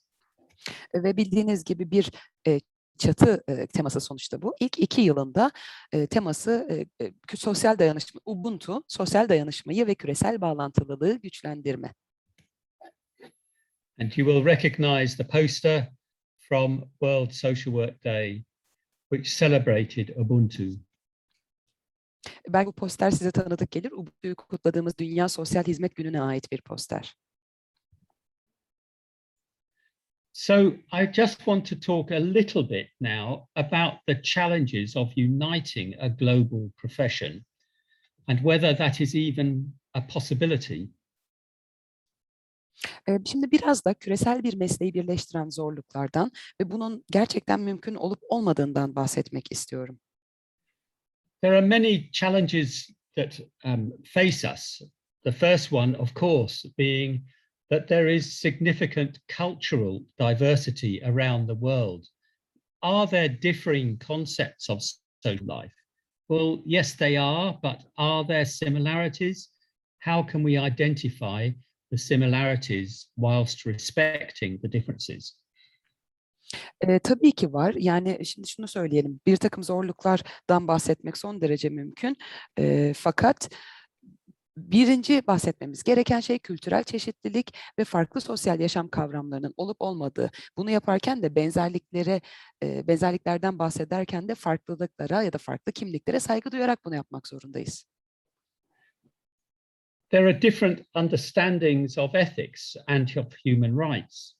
[0.94, 2.10] Ve bildiğiniz gibi bir
[2.46, 2.60] e,
[2.98, 4.54] çatı e, teması sonuçta bu.
[4.60, 5.50] İlk iki yılında
[5.92, 11.94] e, teması e, e, sosyal dayanışma, Ubuntu, sosyal dayanışmayı ve küresel bağlantılılığı güçlendirme.
[14.00, 15.92] And you will recognize the poster
[16.38, 18.44] from World Social Work Day,
[19.10, 20.62] which celebrated Ubuntu.
[22.48, 23.92] Belki bu poster size tanıdık gelir.
[23.92, 27.14] Ubuntu'yu kutladığımız Dünya Sosyal Hizmet Günü'ne ait bir poster.
[30.32, 35.94] So I just want to talk a little bit now about the challenges of uniting
[36.00, 37.44] a global profession
[38.26, 40.84] and whether that is even a possibility.
[43.24, 46.30] Şimdi biraz da küresel bir mesleği birleştiren zorluklardan
[46.60, 49.98] ve bunun gerçekten mümkün olup olmadığından bahsetmek istiyorum.
[51.42, 54.80] There are many challenges that um, face us.
[55.24, 57.24] The first one, of course, being
[57.68, 62.06] that there is significant cultural diversity around the world.
[62.82, 64.82] Are there differing concepts of
[65.24, 65.72] social life?
[66.28, 69.48] Well, yes, they are, but are there similarities?
[69.98, 71.50] How can we identify
[71.90, 75.34] the similarities whilst respecting the differences?
[76.88, 77.74] Eee, tabii ki var.
[77.78, 82.16] Yani, şimdi şunu söyleyelim, birtakım zorluklardan bahsetmek son derece mümkün.
[82.58, 83.48] Eee, fakat
[84.56, 90.30] 1'inci bahsetmemiz gereken şey kültürel çeşitlilik ve farklı sosyal yaşam kavramlarının olup olmadığı.
[90.56, 92.20] Bunu yaparken de benzerliklere,
[92.62, 97.84] eee, benzerliklerden bahsederken de farklılıklara ya da farklı kimliklere saygı duyarak bunu yapmak zorundayız.
[100.10, 104.34] There are different understandings of ethics and of human rights.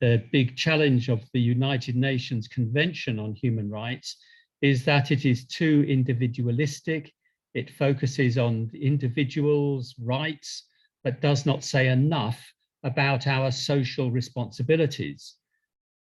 [0.00, 4.16] The big challenge of the United Nations Convention on Human Rights
[4.62, 7.12] is that it is too individualistic.
[7.52, 10.64] It focuses on the individuals' rights,
[11.04, 12.40] but does not say enough
[12.82, 15.36] about our social responsibilities.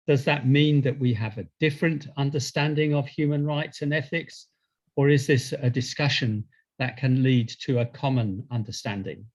[0.07, 4.47] Does that mean that we have a different understanding of human rights and ethics?
[4.95, 6.45] Or is this a discussion
[6.77, 9.25] that can lead to a common understanding?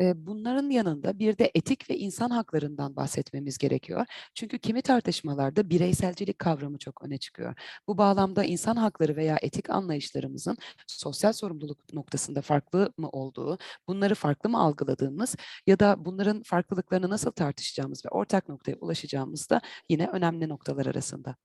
[0.00, 4.06] Bunların yanında bir de etik ve insan haklarından bahsetmemiz gerekiyor.
[4.34, 7.54] Çünkü kimi tartışmalarda bireyselcilik kavramı çok öne çıkıyor.
[7.88, 14.50] Bu bağlamda insan hakları veya etik anlayışlarımızın sosyal sorumluluk noktasında farklı mı olduğu, bunları farklı
[14.50, 20.48] mı algıladığımız ya da bunların farklılıklarını nasıl tartışacağımız ve ortak noktaya ulaşacağımız da yine önemli
[20.48, 21.36] noktalar arasında.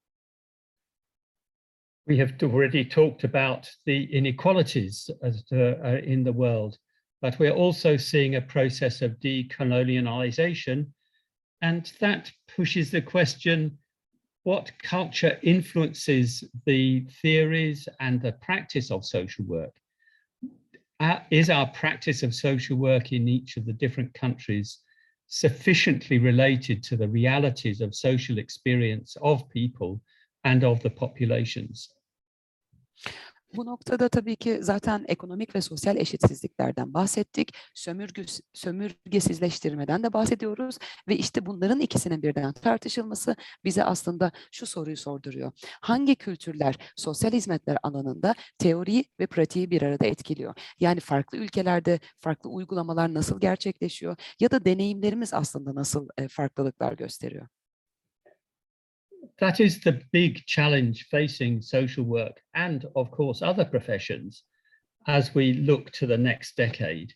[2.07, 6.73] We have already talked about the inequalities uh, in the world,
[7.21, 10.87] but we're also seeing a process of decolonialization,
[11.61, 13.77] and that pushes the question
[14.43, 19.75] what culture influences the theories and the practice of social work?
[20.99, 24.79] Uh, is our practice of social work in each of the different countries
[25.27, 30.01] sufficiently related to the realities of social experience of people
[30.43, 31.89] and of the populations?
[33.55, 37.55] Bu noktada tabii ki zaten ekonomik ve sosyal eşitsizliklerden bahsettik.
[37.73, 45.51] Sömürgüs sömürgesizleştirmeden de bahsediyoruz ve işte bunların ikisinin birden tartışılması bize aslında şu soruyu sorduruyor.
[45.81, 50.55] Hangi kültürler sosyal hizmetler alanında teoriyi ve pratiği bir arada etkiliyor?
[50.79, 57.47] Yani farklı ülkelerde farklı uygulamalar nasıl gerçekleşiyor ya da deneyimlerimiz aslında nasıl e, farklılıklar gösteriyor?
[59.39, 64.43] That is the big challenge facing social work and, of course, other professions
[65.07, 67.13] as we look to the next decade.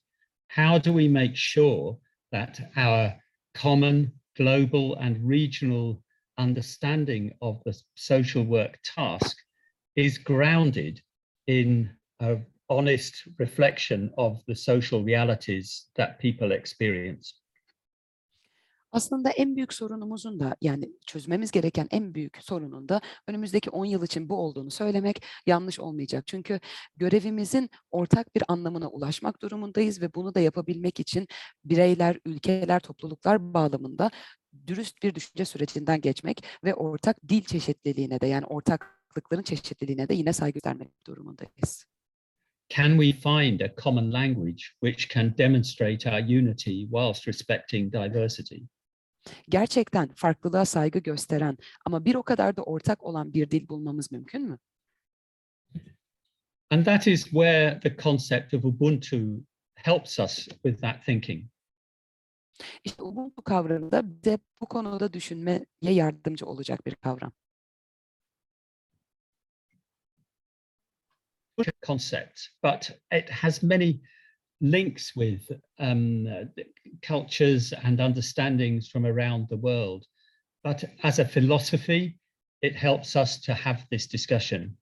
[0.47, 1.97] How do we make sure
[2.31, 3.13] that our
[3.53, 6.01] common global and regional
[6.37, 9.37] understanding of the social work task
[9.95, 11.01] is grounded
[11.47, 12.37] in a
[12.69, 17.35] honest reflection of the social realities that people experience?
[18.93, 24.03] Aslında en büyük sorunumuzun da yani çözmemiz gereken en büyük sorunun da önümüzdeki 10 yıl
[24.03, 26.27] için bu olduğunu söylemek yanlış olmayacak.
[26.27, 26.59] Çünkü
[26.97, 31.27] görevimizin ortak bir anlamına ulaşmak durumundayız ve bunu da yapabilmek için
[31.65, 34.11] bireyler, ülkeler, topluluklar bağlamında
[34.67, 40.33] dürüst bir düşünce sürecinden geçmek ve ortak dil çeşitliliğine de yani ortaklıkların çeşitliliğine de yine
[40.33, 41.85] saygı göstermek durumundayız.
[42.69, 48.57] Can we find a common language which can demonstrate our unity whilst respecting diversity?
[49.49, 54.49] Gerçekten farklılığa saygı gösteren ama bir o kadar da ortak olan bir dil bulmamız mümkün
[54.49, 54.59] mü?
[56.69, 59.17] And that is where the concept of Ubuntu
[59.75, 61.45] helps us with that thinking.
[62.83, 67.31] İşte Ubuntu kavramı da bize bu konuda düşünmeye yardımcı olacak bir kavram.
[71.81, 74.01] Concept, but it has many
[74.63, 76.25] links with um,
[77.01, 80.05] cultures and understandings from around the world.
[80.63, 82.17] But as a philosophy,
[82.61, 84.77] it helps us to have this discussion.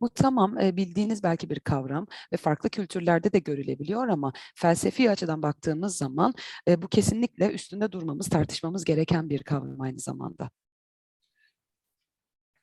[0.00, 5.96] Bu tamam bildiğiniz belki bir kavram ve farklı kültürlerde de görülebiliyor ama felsefi açıdan baktığımız
[5.96, 6.34] zaman
[6.68, 10.50] bu kesinlikle üstünde durmamız, tartışmamız gereken bir kavram aynı zamanda.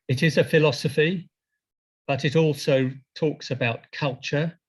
[0.08, 1.30] It is a philosophy,
[2.10, 4.60] but it also talks about culture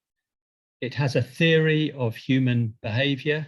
[0.80, 3.46] It has a theory of human behavior,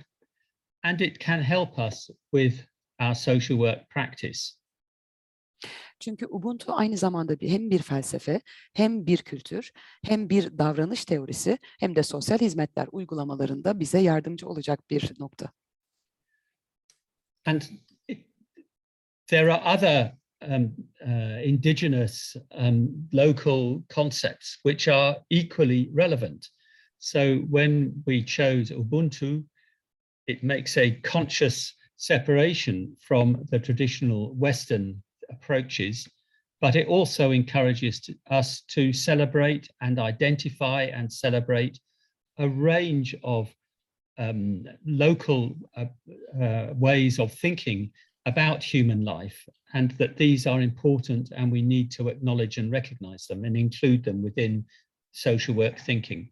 [0.83, 2.67] and it can help us with
[2.99, 4.59] our social work practice.
[6.01, 8.41] Çünkü Ubuntu aynı zamanda bir, hem bir felsefe,
[8.75, 9.73] hem bir kültür,
[10.05, 15.51] hem bir davranış teorisi, hem de sosyal hizmetler uygulamalarında bize yardımcı olacak bir nokta.
[17.47, 17.63] And
[18.09, 18.27] it,
[19.27, 20.13] there are other
[20.49, 26.49] um, uh, indigenous um, local concepts which are equally relevant.
[26.99, 29.45] So when we chose Ubuntu,
[30.27, 36.09] it makes a conscious separation from the traditional Western approaches,
[36.61, 41.79] but it also encourages to- us to celebrate and identify and celebrate
[42.39, 43.53] a range of
[44.19, 45.87] um, local uh,
[46.41, 47.91] uh, ways of thinking
[48.27, 53.27] about human life, and that these are important and we need to acknowledge and recognize
[53.27, 54.65] them and include them within
[55.13, 56.31] social work thinking.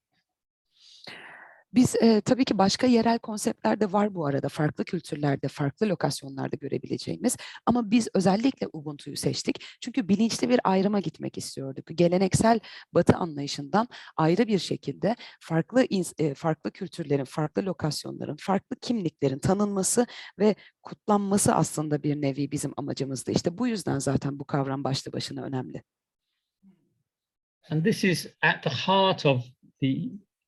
[1.76, 4.48] Biz e, tabii ki başka yerel konseptler de var bu arada.
[4.48, 7.36] Farklı kültürlerde, farklı lokasyonlarda görebileceğimiz.
[7.66, 9.64] Ama biz özellikle Ubuntu'yu seçtik.
[9.80, 11.84] Çünkü bilinçli bir ayrıma gitmek istiyorduk.
[11.94, 12.60] Geleneksel
[12.92, 15.86] Batı anlayışından ayrı bir şekilde farklı
[16.18, 20.06] e, farklı kültürlerin, farklı lokasyonların, farklı kimliklerin tanınması
[20.38, 23.30] ve kutlanması aslında bir nevi bizim amacımızdı.
[23.30, 25.82] İşte bu yüzden zaten bu kavram başlı başına önemli.
[27.70, 29.44] And this is at the heart of
[29.80, 29.86] the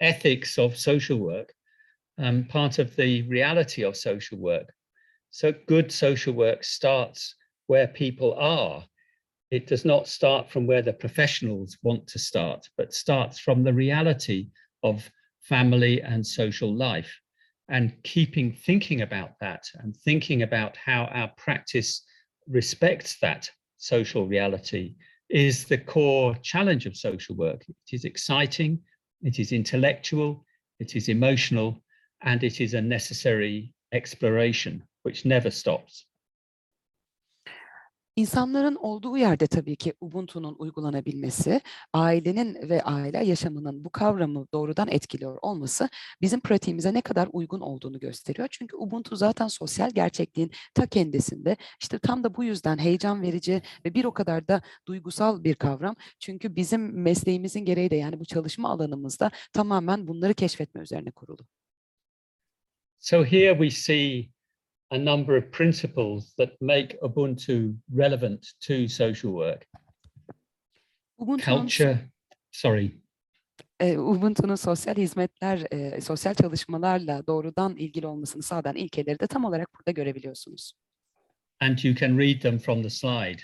[0.00, 1.52] ethics of social work,
[2.18, 4.72] um, part of the reality of social work.
[5.30, 7.34] So good social work starts
[7.66, 8.84] where people are.
[9.50, 13.72] It does not start from where the professionals want to start, but starts from the
[13.72, 14.48] reality
[14.82, 17.14] of family and social life.
[17.70, 22.02] And keeping thinking about that and thinking about how our practice
[22.48, 24.94] respects that social reality
[25.28, 27.64] is the core challenge of social work.
[27.68, 28.80] It is exciting,
[29.22, 30.44] it is intellectual,
[30.78, 31.82] it is emotional,
[32.22, 36.04] and it is a necessary exploration which never stops.
[38.18, 41.60] İnsanların olduğu yerde tabii ki Ubuntu'nun uygulanabilmesi,
[41.92, 45.88] ailenin ve aile yaşamının bu kavramı doğrudan etkiliyor olması
[46.20, 48.48] bizim pratiğimize ne kadar uygun olduğunu gösteriyor.
[48.50, 51.56] Çünkü Ubuntu zaten sosyal gerçekliğin ta kendisinde.
[51.80, 55.96] İşte tam da bu yüzden heyecan verici ve bir o kadar da duygusal bir kavram.
[56.18, 61.46] Çünkü bizim mesleğimizin gereği de yani bu çalışma alanımızda tamamen bunları keşfetme üzerine kurulu.
[62.98, 64.37] So here we see
[64.90, 69.66] a number of principles that make Ubuntu relevant to social work.
[71.18, 71.98] Ubuntu'nun Culture,
[72.50, 73.00] sorry,
[73.80, 79.68] e, Ubuntu'nun sosyal hizmetler, e, sosyal çalışmalarla doğrudan ilgili olmasını sağlayan ilkeleri de tam olarak
[79.74, 80.72] burada görebiliyorsunuz.
[81.60, 83.42] and you can read them from the slide.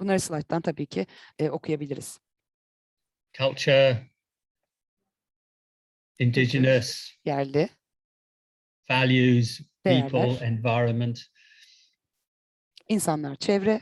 [0.00, 1.06] Bunları slayttan tabii ki
[1.38, 2.18] e, okuyabiliriz.
[3.38, 4.10] Culture,
[6.18, 7.68] indigenous, Yerli,
[8.90, 10.40] values, people, Değerler.
[10.42, 11.20] environment,
[12.88, 13.80] insanlar, çevre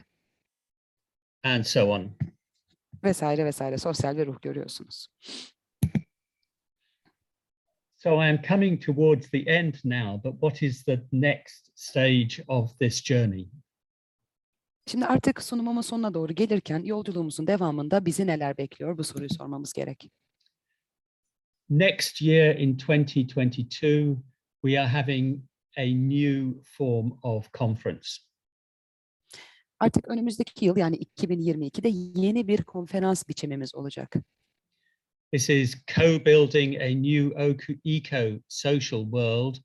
[1.45, 2.17] and so on.
[3.05, 5.09] vesaire vesaire sosyal ve ruh görüyorsunuz.
[7.97, 12.79] So I am coming towards the end now, but what is the next stage of
[12.79, 13.49] this journey?
[14.87, 20.11] Şimdi artık sunumumun sonuna doğru gelirken yolculuğumuzun devamında bizi neler bekliyor bu soruyu sormamız gerek.
[21.71, 24.17] Next year in 2022,
[24.65, 25.41] we are having
[25.79, 28.09] a new form of conference.
[29.81, 31.88] Artık önümüzdeki yıl yani 2022'de
[32.21, 34.17] yeni bir konferans biçimimiz olacak.
[35.33, 37.35] This is co-building a new
[37.85, 39.57] eco-social world,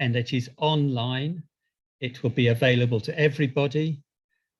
[0.00, 1.42] and it is online.
[2.00, 4.02] It will be available to everybody.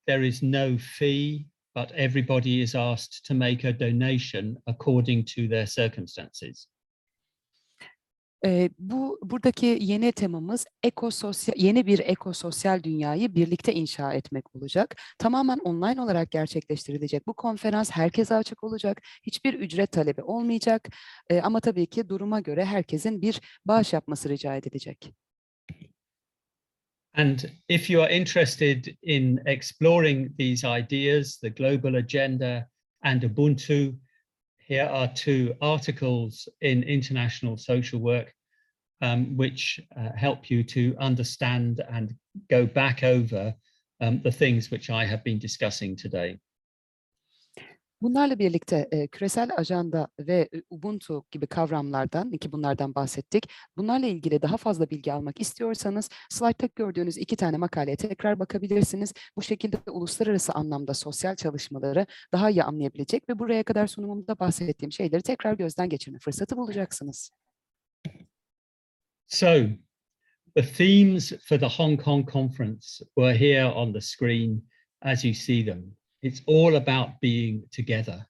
[0.06, 5.66] There is no fee, but everybody is asked to make a donation according to their
[5.66, 6.66] circumstances.
[8.44, 14.96] Ee, bu buradaki yeni temamız ekososyal yeni bir ekososyal dünyayı birlikte inşa etmek olacak.
[15.18, 17.26] Tamamen online olarak gerçekleştirilecek.
[17.26, 19.02] Bu konferans herkese açık olacak.
[19.22, 20.88] Hiçbir ücret talebi olmayacak.
[21.30, 25.12] Ee, ama tabii ki duruma göre herkesin bir bağış yapması rica edilecek.
[27.14, 32.68] And if you are interested in exploring these ideas, the global agenda
[33.02, 33.98] and Ubuntu,
[34.68, 38.34] here are two articles in International Social Work
[39.00, 42.14] um, which uh, help you to understand and
[42.50, 43.54] go back over
[44.02, 46.38] um, the things which I have been discussing today.
[48.02, 53.50] Bunlarla birlikte e, küresel ajanda ve Ubuntu gibi kavramlardan ki bunlardan bahsettik.
[53.76, 59.12] Bunlarla ilgili daha fazla bilgi almak istiyorsanız slaytta gördüğünüz iki tane makaleye tekrar bakabilirsiniz.
[59.36, 65.22] Bu şekilde uluslararası anlamda sosyal çalışmaları daha iyi anlayabilecek ve buraya kadar sunumumda bahsettiğim şeyleri
[65.22, 67.30] tekrar gözden geçirme fırsatı bulacaksınız.
[69.26, 69.46] So
[70.54, 74.62] the themes for the Hong Kong conference were here on the screen
[75.02, 75.97] as you see them.
[76.22, 78.26] It's all about being together.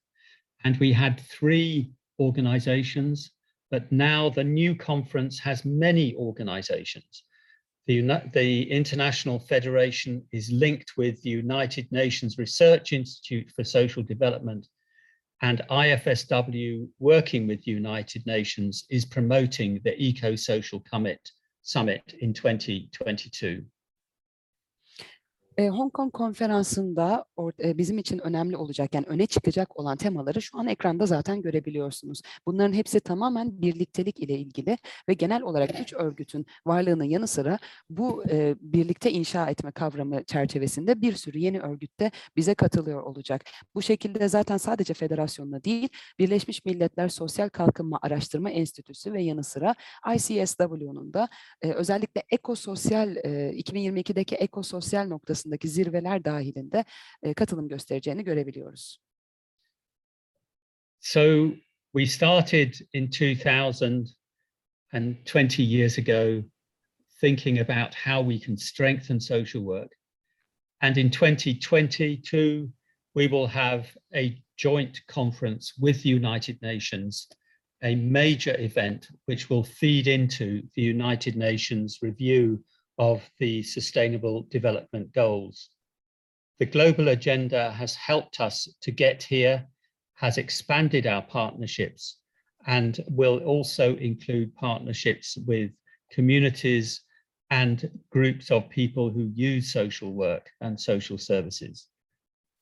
[0.65, 3.31] And we had three organizations,
[3.71, 7.23] but now the new conference has many organizations.
[7.87, 8.03] The,
[8.35, 14.67] the International Federation is linked with the United Nations Research Institute for Social Development
[15.41, 21.31] and IFSW, working with United Nations, is promoting the Eco-Social Commit
[21.63, 23.65] summit in 2022.
[25.59, 30.43] E, Hong Kong konferansında or- e, bizim için önemli olacak yani öne çıkacak olan temaları
[30.43, 32.23] şu an ekranda zaten görebiliyorsunuz.
[32.47, 34.79] Bunların hepsi tamamen birliktelik ile ilgili
[35.09, 37.59] ve genel olarak üç örgütün varlığının yanı sıra
[37.91, 43.45] bu e, birlikte inşa etme kavramı çerçevesinde bir sürü yeni örgütte bize katılıyor olacak.
[43.75, 45.89] Bu şekilde zaten sadece federasyonla değil
[46.19, 49.75] Birleşmiş Milletler Sosyal Kalkınma Araştırma Enstitüsü ve yanı sıra
[50.15, 51.29] ICSW'nun da
[51.63, 55.09] e, özellikle ekososyal e, 2022'deki ekososyal
[55.49, 56.85] noktasındaki zirveler dahilinde
[57.23, 58.99] e, katılım göstereceğini görebiliyoruz.
[61.01, 61.55] So
[61.93, 64.07] we started in 2000
[64.93, 66.43] and 20 years ago
[67.21, 69.93] thinking about how we can strengthen social work.
[70.81, 72.69] And in 2022,
[73.15, 77.29] we will have a joint conference with the United Nations,
[77.83, 82.65] a major event which will feed into the United Nations review
[82.99, 85.71] of the Sustainable Development Goals.
[86.59, 89.67] The global agenda has helped us to get here
[90.19, 92.19] has expanded our partnerships
[92.67, 95.71] and will also include partnerships with
[96.11, 97.03] communities
[97.51, 101.87] and groups of people who use social work and social services.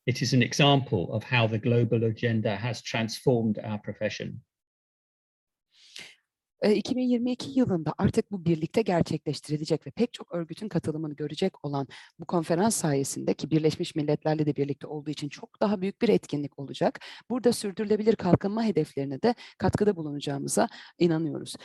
[0.05, 4.39] It is an example of how the global agenda has transformed our profession.
[6.61, 11.87] E, 2022 yılında artık bu birlikte gerçekleştirilecek ve pek çok örgütün katılımını görecek olan
[12.19, 16.59] bu konferans sayesinde ki Birleşmiş Milletler'le de birlikte olduğu için çok daha büyük bir etkinlik
[16.59, 16.99] olacak.
[17.29, 20.67] Burada sürdürülebilir kalkınma hedeflerine de katkıda bulunacağımıza
[20.99, 21.55] inanıyoruz.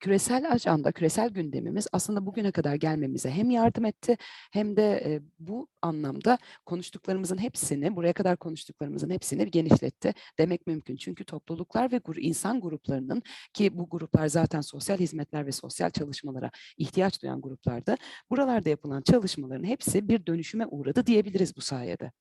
[0.00, 4.16] Küresel ajanda, küresel gündemimiz aslında bugüne kadar gelmemize hem yardım etti
[4.52, 10.96] hem de bu anlamda konuştuklarımızın hepsini, buraya kadar konuştuklarımızın hepsini genişletti demek mümkün.
[10.96, 13.22] Çünkü topluluklar ve insan gruplarının
[13.52, 17.96] ki bu gruplar zaten sosyal hizmetler ve sosyal çalışmalara ihtiyaç duyan gruplarda
[18.30, 22.12] buralarda yapılan çalışmaların hepsi bir dönüşüme uğradı diyebiliriz bu sayede.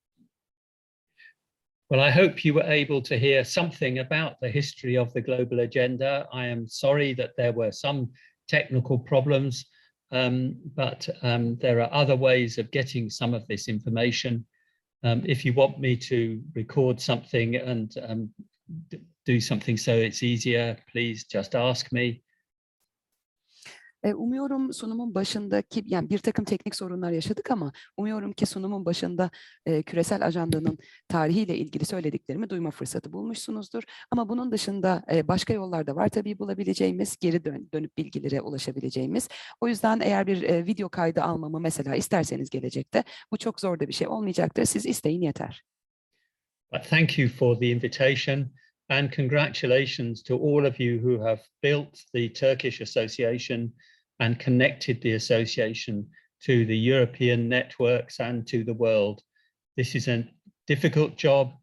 [1.90, 5.60] Well, I hope you were able to hear something about the history of the global
[5.60, 6.28] agenda.
[6.34, 8.08] I am sorry that there were some
[8.48, 9.64] technical problems,
[10.12, 14.46] um, but um, there are other ways of getting some of this information.
[15.04, 18.30] Um, if you want me to record something and um,
[19.28, 22.22] do something so it's easier, please just ask me.
[24.04, 29.30] E, Umuyorum sunumun başındaki yani bir takım teknik sorunlar yaşadık ama umuyorum ki sunumun başında
[29.66, 33.84] e, küresel ajandanın tarihiyle ilgili söylediklerimi duyma fırsatı bulmuşsunuzdur.
[34.12, 39.30] Ama bunun dışında e, başka yollar da var tabii bulabileceğimiz, geri dön- dönüp bilgilere ulaşabileceğimiz.
[39.62, 43.88] O yüzden eğer bir e, video kaydı almamı mesela isterseniz gelecekte bu çok zor da
[43.88, 44.66] bir şey olmayacaktır.
[44.66, 45.64] Siz isteyin yeter.
[46.74, 48.52] But thank you for the invitation
[48.90, 53.74] and congratulations to all of you who have built the Turkish Association
[54.20, 56.08] and connected the association
[56.44, 59.22] to the European networks and to the world.
[59.76, 60.30] This is a
[60.68, 61.54] difficult job.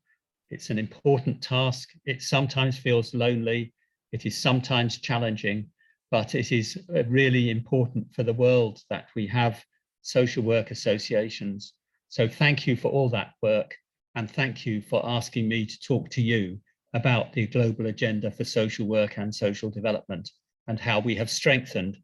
[0.50, 1.90] It's an important task.
[2.04, 3.72] It sometimes feels lonely.
[4.10, 5.70] It is sometimes challenging,
[6.10, 9.64] but it is really important for the world that we have
[10.02, 11.74] social work associations.
[12.08, 13.74] So thank you for all that work.
[14.14, 16.58] And thank you for asking me to talk to you
[16.94, 20.30] about the global agenda for social work and social development
[20.68, 21.96] and how we have strengthened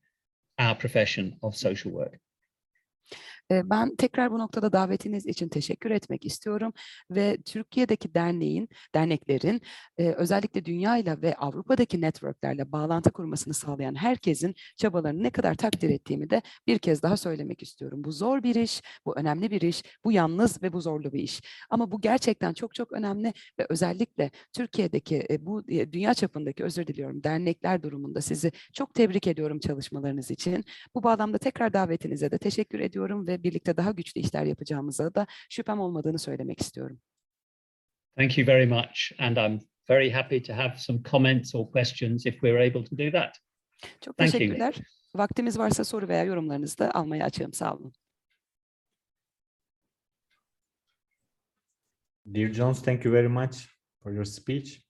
[0.59, 2.18] our profession of social work.
[3.51, 6.72] Ben tekrar bu noktada davetiniz için teşekkür etmek istiyorum
[7.11, 9.61] ve Türkiye'deki derneğin, derneklerin
[9.99, 16.42] özellikle dünyayla ve Avrupa'daki networklerle bağlantı kurmasını sağlayan herkesin çabalarını ne kadar takdir ettiğimi de
[16.66, 18.05] bir kez daha söylemek istiyorum.
[18.05, 21.40] Bu zor bir iş, bu önemli bir iş, bu yalnız ve bu zorlu bir iş.
[21.70, 26.86] Ama bu gerçekten çok çok önemli ve özellikle Türkiye'deki e, bu e, dünya çapındaki özür
[26.86, 30.64] diliyorum dernekler durumunda sizi çok tebrik ediyorum çalışmalarınız için.
[30.94, 35.80] Bu bağlamda tekrar davetinize de teşekkür ediyorum ve birlikte daha güçlü işler yapacağımıza da şüphem
[35.80, 37.01] olmadığını söylemek istiyorum.
[38.16, 39.12] Thank you very much.
[39.18, 43.11] And I'm very happy to have some comments or questions if we're able to do
[43.12, 43.36] that.
[44.01, 44.39] Çok Thank you.
[44.41, 44.74] teşekkürler.
[45.14, 47.53] Vaktimiz varsa soru veya yorumlarınızı da almaya açığım.
[47.53, 47.93] Sağ olun.
[52.26, 53.57] Dear Jones, thank you very much
[54.03, 54.89] for your speech.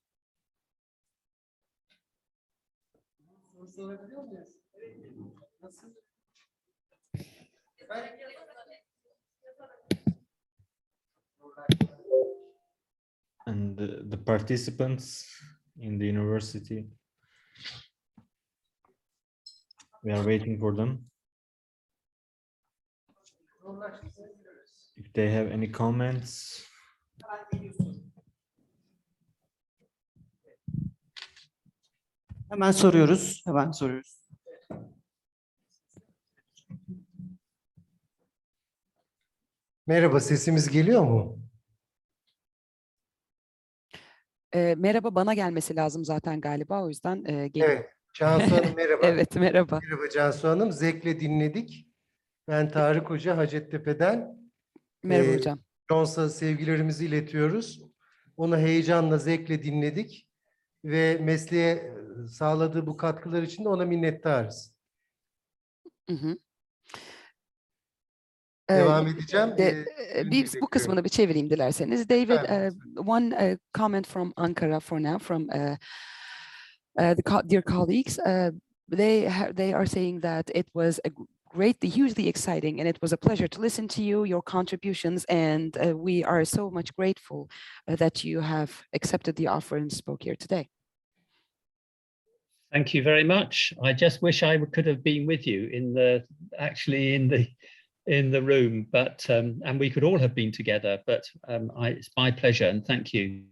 [13.46, 15.26] and the, the participants
[15.80, 16.86] in the university
[20.02, 21.04] we are waiting for them
[24.96, 26.64] if they have any comments
[32.50, 33.42] Hemen soruyoruz.
[33.46, 34.18] Hemen soruyoruz.
[39.86, 41.47] Merhaba, sesimiz geliyor mu?
[44.54, 47.70] Ee, merhaba bana gelmesi lazım zaten galiba o yüzden e, geliyor.
[47.72, 47.90] Evet.
[48.14, 49.06] Cansu Hanım merhaba.
[49.06, 49.80] Evet merhaba.
[49.82, 50.72] Merhaba Cansu Hanım.
[50.72, 51.86] Zevkle dinledik.
[52.48, 54.38] Ben Tarık Hoca Hacettepe'den.
[55.02, 55.60] Merhaba Ee, hocam.
[55.90, 57.82] Jones'a sevgilerimizi iletiyoruz.
[58.36, 60.28] Onu heyecanla, zevkle dinledik.
[60.84, 61.92] Ve mesleğe e,
[62.28, 64.74] sağladığı bu katkılar için de ona minnettarız.
[66.08, 66.38] Hı hı.
[68.70, 69.58] Devam Ee, edeceğim.
[69.58, 70.68] de- Ee, e, ürünü bir bu bekliyorum.
[70.70, 72.08] kısmını bir çevireyim dilerseniz.
[72.08, 75.76] David, Lütfen, uh, one uh, comment from Ankara for now from uh,
[76.98, 78.18] uh, the co- dear colleagues.
[78.18, 78.50] Uh,
[78.96, 81.10] they they are saying that it was a
[81.54, 85.76] great, hugely exciting, and it was a pleasure to listen to you, your contributions, and
[85.76, 87.48] uh, we are so much grateful
[87.90, 90.68] uh, that you have accepted the offer and spoke here today.
[92.72, 93.72] Thank you very much.
[93.82, 96.24] I just wish I could have been with you in the
[96.58, 97.46] actually in the
[98.08, 101.02] in the room, but um, and we could all have been together.
[101.06, 103.42] But um, I, it's my pleasure and thank you.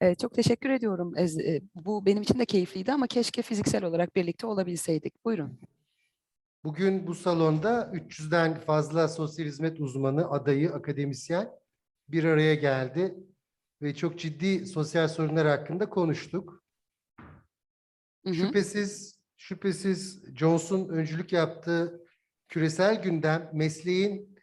[0.00, 1.14] Ee, çok teşekkür ediyorum.
[1.16, 5.24] E, bu benim için de keyifliydi ama keşke fiziksel olarak birlikte olabilseydik.
[5.24, 5.58] Buyurun.
[6.64, 11.50] Bugün bu salonda 300'den fazla sosyal hizmet uzmanı, adayı, akademisyen
[12.08, 13.14] bir araya geldi
[13.82, 16.64] ve çok ciddi sosyal sorunlar hakkında konuştuk.
[18.24, 18.34] Hı hı.
[18.34, 22.07] Şüphesiz, şüphesiz Johnson öncülük yaptığı
[22.48, 24.38] küresel gündem mesleğin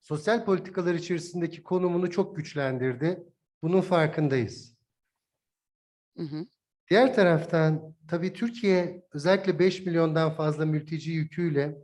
[0.00, 3.22] sosyal politikalar içerisindeki konumunu çok güçlendirdi.
[3.62, 4.76] Bunun farkındayız.
[6.16, 6.46] Hı hı.
[6.90, 11.78] Diğer taraftan tabii Türkiye özellikle 5 milyondan fazla mülteci yüküyle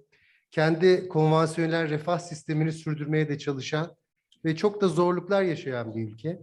[0.51, 3.97] kendi konvansiyonel refah sistemini sürdürmeye de çalışan
[4.45, 6.41] ve çok da zorluklar yaşayan bir ülke.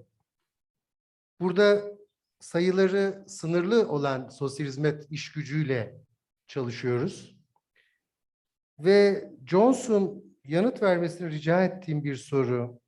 [1.39, 1.83] Burada
[2.39, 6.01] sayıları sınırlı olan sosyal hizmet iş gücüyle
[6.47, 7.32] çalışıyoruz.
[8.79, 12.79] Ve Johnson yanıt vermesini rica ettiğim bir soru.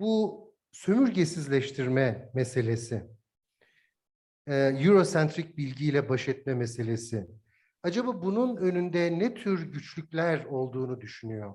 [0.00, 3.04] Bu sömürgesizleştirme meselesi.
[4.46, 7.26] e, Eurosentrik bilgiyle baş etme meselesi.
[7.82, 11.54] Acaba bunun önünde ne tür güçlükler olduğunu düşünüyor?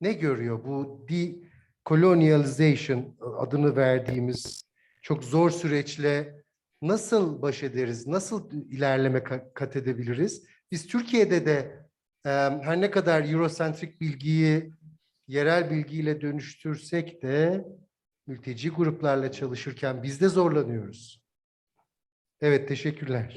[0.00, 4.64] Ne görüyor bu decolonialization adını verdiğimiz
[5.02, 6.42] çok zor süreçle
[6.82, 8.06] nasıl baş ederiz?
[8.06, 10.44] Nasıl ilerleme ka- kat edebiliriz?
[10.70, 11.87] Biz Türkiye'de de
[12.62, 14.72] her ne kadar Eurosentrik bilgiyi
[15.28, 17.64] yerel bilgiyle dönüştürsek de
[18.26, 21.22] mülteci gruplarla çalışırken biz de zorlanıyoruz.
[22.40, 23.34] Evet, teşekkürler.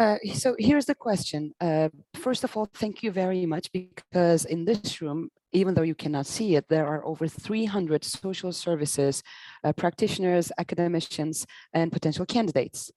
[0.00, 1.54] Uh, so here's the question.
[1.60, 5.94] Uh, first of all, thank you very much because in this room, even though you
[5.94, 9.22] cannot see it, there are over 300 social services
[9.64, 12.90] uh, practitioners, academicians, and potential candidates.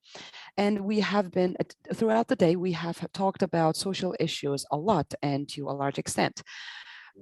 [0.58, 1.58] And we have been,
[1.93, 5.97] throughout the day, we have talked about social issues a lot and to a large
[5.97, 6.43] extent.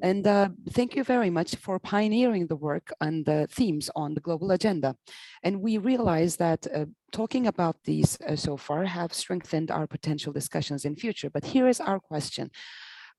[0.01, 4.21] And uh, thank you very much for pioneering the work and the themes on the
[4.21, 4.95] global agenda.
[5.43, 10.32] And we realize that uh, talking about these uh, so far have strengthened our potential
[10.32, 11.29] discussions in future.
[11.29, 12.51] But here is our question.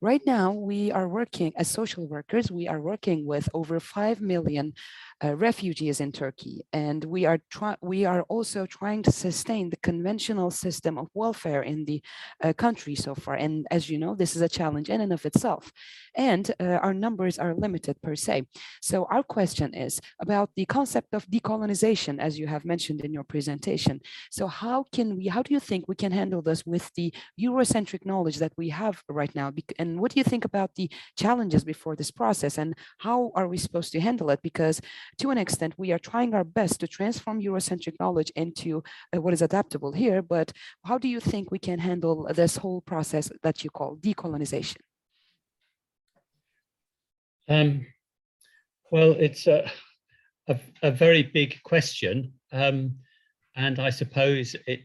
[0.01, 4.73] Right now, we are working as social workers, we are working with over 5 million
[5.25, 6.65] uh, refugees in Turkey.
[6.73, 7.39] And we are
[7.81, 12.03] we are also trying to sustain the conventional system of welfare in the
[12.43, 13.35] uh, country so far.
[13.35, 15.73] And as you know, this is a challenge in and of itself.
[16.17, 18.47] And uh, our numbers are limited per se.
[18.81, 23.25] So our question is about the concept of decolonization, as you have mentioned in your
[23.25, 24.01] presentation.
[24.31, 28.05] So how can we, how do you think we can handle this with the Eurocentric
[28.05, 29.53] knowledge that we have right now?
[29.79, 33.57] And what do you think about the challenges before this process and how are we
[33.57, 34.41] supposed to handle it?
[34.43, 34.81] Because
[35.19, 38.83] to an extent, we are trying our best to transform Eurocentric knowledge into
[39.15, 40.23] uh, what is adaptable here.
[40.23, 40.53] But
[40.85, 44.79] how do you think we can handle this whole process that you call decolonization?
[47.49, 47.87] Um,
[48.91, 49.71] well, it's a,
[50.49, 52.33] a, a very big question.
[52.53, 52.97] Um,
[53.57, 54.81] and I suppose it,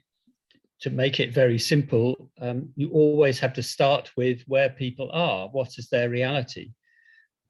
[0.82, 5.48] to make it very simple, um, you always have to start with where people are,
[5.50, 6.72] what is their reality.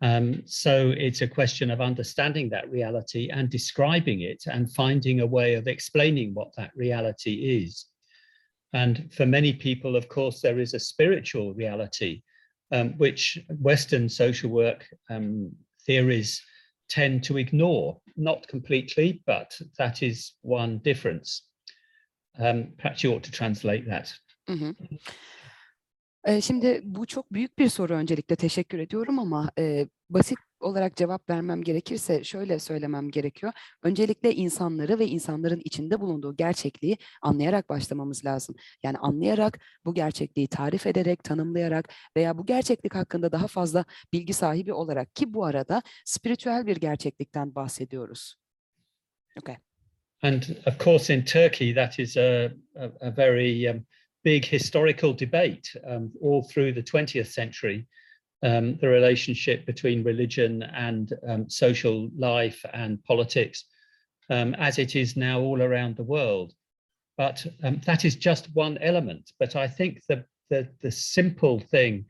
[0.01, 5.25] Um, so it's a question of understanding that reality and describing it and finding a
[5.25, 7.85] way of explaining what that reality is.
[8.73, 12.21] And for many people, of course, there is a spiritual reality,
[12.71, 15.51] um, which Western social work um,
[15.85, 16.41] theories
[16.89, 17.99] tend to ignore.
[18.15, 21.43] Not completely, but that is one difference.
[22.39, 24.13] Um, perhaps you ought to translate that.
[24.47, 24.75] Hı hı.
[26.41, 31.63] Şimdi bu çok büyük bir soru öncelikle teşekkür ediyorum ama eee, basit olarak cevap vermem
[31.63, 33.53] gerekirse şöyle söylemem gerekiyor.
[33.83, 38.55] Öncelikle insanları ve insanların içinde bulunduğu gerçekliği anlayarak başlamamız lazım.
[38.83, 44.73] Yani anlayarak, bu gerçekliği tarif ederek, tanımlayarak veya bu gerçeklik hakkında daha fazla bilgi sahibi
[44.73, 48.35] olarak ki bu arada spiritüel bir gerçeklikten bahsediyoruz.
[49.41, 49.55] Okay.
[50.21, 53.85] And of course, in Turkey, that is a, a, a very um,
[54.27, 57.87] big historical debate um, all through the 20th century.
[58.43, 63.63] Um, the relationship between religion and um, social life and politics,
[64.29, 66.51] um, as it is now all around the world.
[67.17, 69.31] But um, that is just one element.
[69.39, 72.03] But I think the, the, the simple thing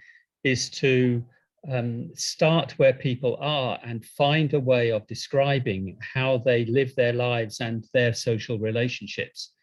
[0.44, 1.24] is to
[1.72, 7.14] um, start where people are and find a way of describing how they live their
[7.14, 9.54] lives and their social relationships.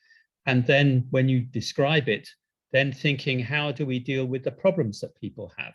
[0.46, 2.28] And then when you describe it,
[2.74, 5.74] then thinking, how do we deal with the problems that people have?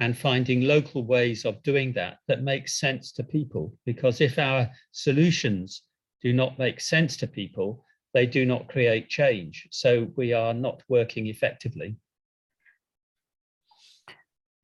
[0.00, 3.72] And finding local ways of doing that that makes sense to people.
[3.86, 5.82] Because if our solutions
[6.22, 9.66] do not make sense to people, they do not create change.
[9.70, 11.96] So we are not working effectively.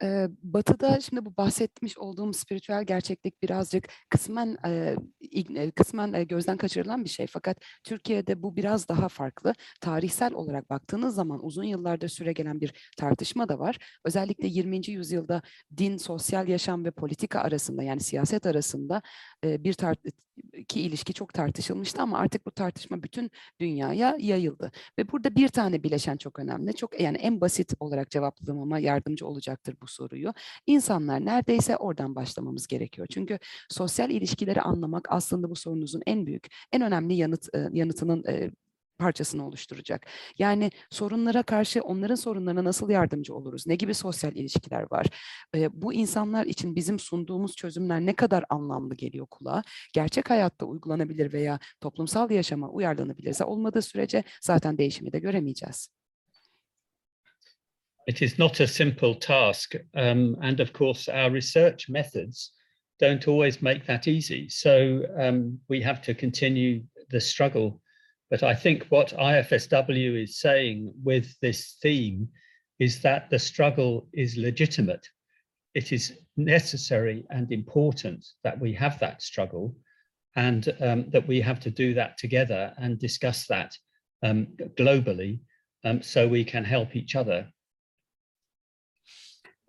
[0.03, 4.97] Eee, Batı'da şimdi bu bahsetmiş olduğum spiritüel gerçeklik birazcık kısmen eee,
[5.76, 7.26] kısmen eee, gözden kaçırılan bir şey.
[7.26, 9.53] Fakat Türkiye'de bu biraz daha farklı.
[9.80, 13.78] Tarihsel olarak baktığınız zaman uzun yıllardır süregelen bir tartışma da var.
[14.05, 14.92] Özellikle 20.
[14.92, 15.42] yüzyılda
[15.76, 19.03] din, sosyal yaşam ve politika arasında yani siyaset arasında
[19.44, 19.99] eee, bir tart
[20.68, 23.30] ki ilişki çok tartışılmıştı ama artık bu tartışma bütün
[23.61, 24.72] dünyaya yayıldı.
[24.99, 26.74] Ve burada bir tane bileşen çok önemli.
[26.74, 30.32] Çok yani en basit olarak cevaplamama yardımcı olacaktır bu soruyu.
[30.66, 33.07] İnsanlar neredeyse oradan başlamamız gerekiyor.
[33.11, 38.51] Çünkü sosyal ilişkileri anlamak aslında bu sorunuzun en büyük, en önemli yanıt e, yanıtının e,
[38.99, 40.07] parçasını oluşturacak.
[40.38, 43.66] Yani sorunlara karşı onların sorunlarına nasıl yardımcı oluruz?
[43.66, 45.07] Ne gibi sosyal ilişkiler var?
[45.55, 49.62] E, bu insanlar için bizim sunduğumuz çözümler ne kadar anlamlı geliyor kulağa?
[49.92, 55.88] Gerçek hayatta uygulanabilir veya toplumsal yaşama uyarlanabilirse olmadığı sürece zaten değişimi de göremeyeceğiz.
[58.07, 59.74] it is not a simple task.
[59.94, 62.53] Um, and of course, our research methods
[63.01, 64.49] don't always make that easy.
[64.49, 67.80] So um, we have to continue the struggle.
[68.31, 72.29] But I think what IFSW is saying with this theme
[72.79, 75.07] is that the struggle is legitimate.
[75.74, 79.77] It is necessary and important that we have that struggle
[80.35, 83.77] and um, that we have to do that together and discuss that
[84.22, 84.49] um,
[84.79, 85.41] globally
[85.85, 87.49] um, so we can help each other.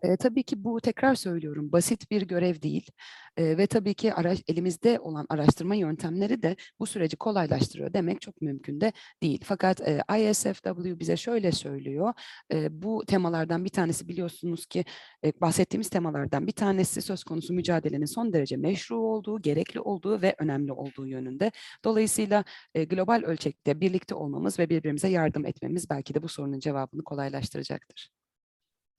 [0.03, 2.91] E, tabii ki bu tekrar söylüyorum basit bir görev değil
[3.37, 8.41] E, ve tabii ki araç, elimizde olan araştırma yöntemleri de bu süreci kolaylaştırıyor demek çok
[8.41, 8.91] mümkün de
[9.23, 9.41] değil.
[9.45, 12.13] Fakat e, ISFW bize şöyle söylüyor
[12.53, 14.85] e, bu temalardan bir tanesi biliyorsunuz ki
[15.25, 20.35] e, bahsettiğimiz temalardan bir tanesi söz konusu mücadelenin son derece meşru olduğu, gerekli olduğu ve
[20.39, 21.51] önemli olduğu yönünde.
[21.85, 22.43] Dolayısıyla
[22.75, 28.16] e, global ölçekte birlikte olmamız ve birbirimize yardım etmemiz belki de bu sorunun cevabını kolaylaştıracaktır.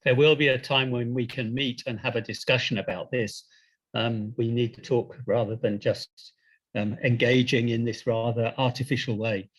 [0.03, 3.49] There will be a time when we can meet and have a discussion about this.
[3.93, 6.33] Um, we need to talk rather than just
[6.75, 9.49] um, engaging in this rather artificial way.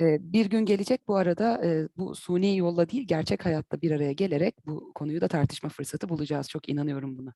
[0.00, 1.60] Bir gün gelecek bu arada
[1.96, 6.48] bu suni yolla değil gerçek hayatta bir araya gelerek bu konuyu da tartışma fırsatı bulacağız.
[6.48, 7.34] Çok inanıyorum buna.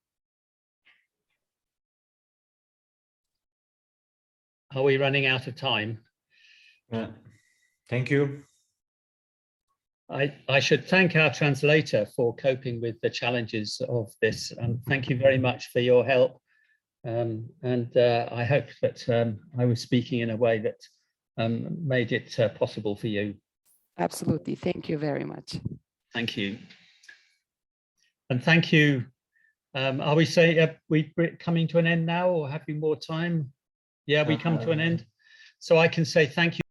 [4.71, 5.99] Are we running out of time?
[6.93, 7.07] Uh,
[7.89, 8.45] Thank you.
[10.11, 14.53] I, I should thank our translator for coping with the challenges of this.
[14.53, 16.41] And thank you very much for your help.
[17.07, 20.77] Um, and uh, I hope that um, I was speaking in a way that
[21.39, 23.35] um, made it uh, possible for you.
[23.99, 24.55] Absolutely.
[24.55, 25.61] Thank you very much.
[26.13, 26.59] Thank you.
[28.31, 29.05] And thank you.
[29.75, 32.75] Um, are we saying uh, we we're coming to an end now or have we
[32.75, 33.53] more time?
[34.07, 35.05] Yeah, we come to an end.
[35.59, 36.63] So I can say thank you.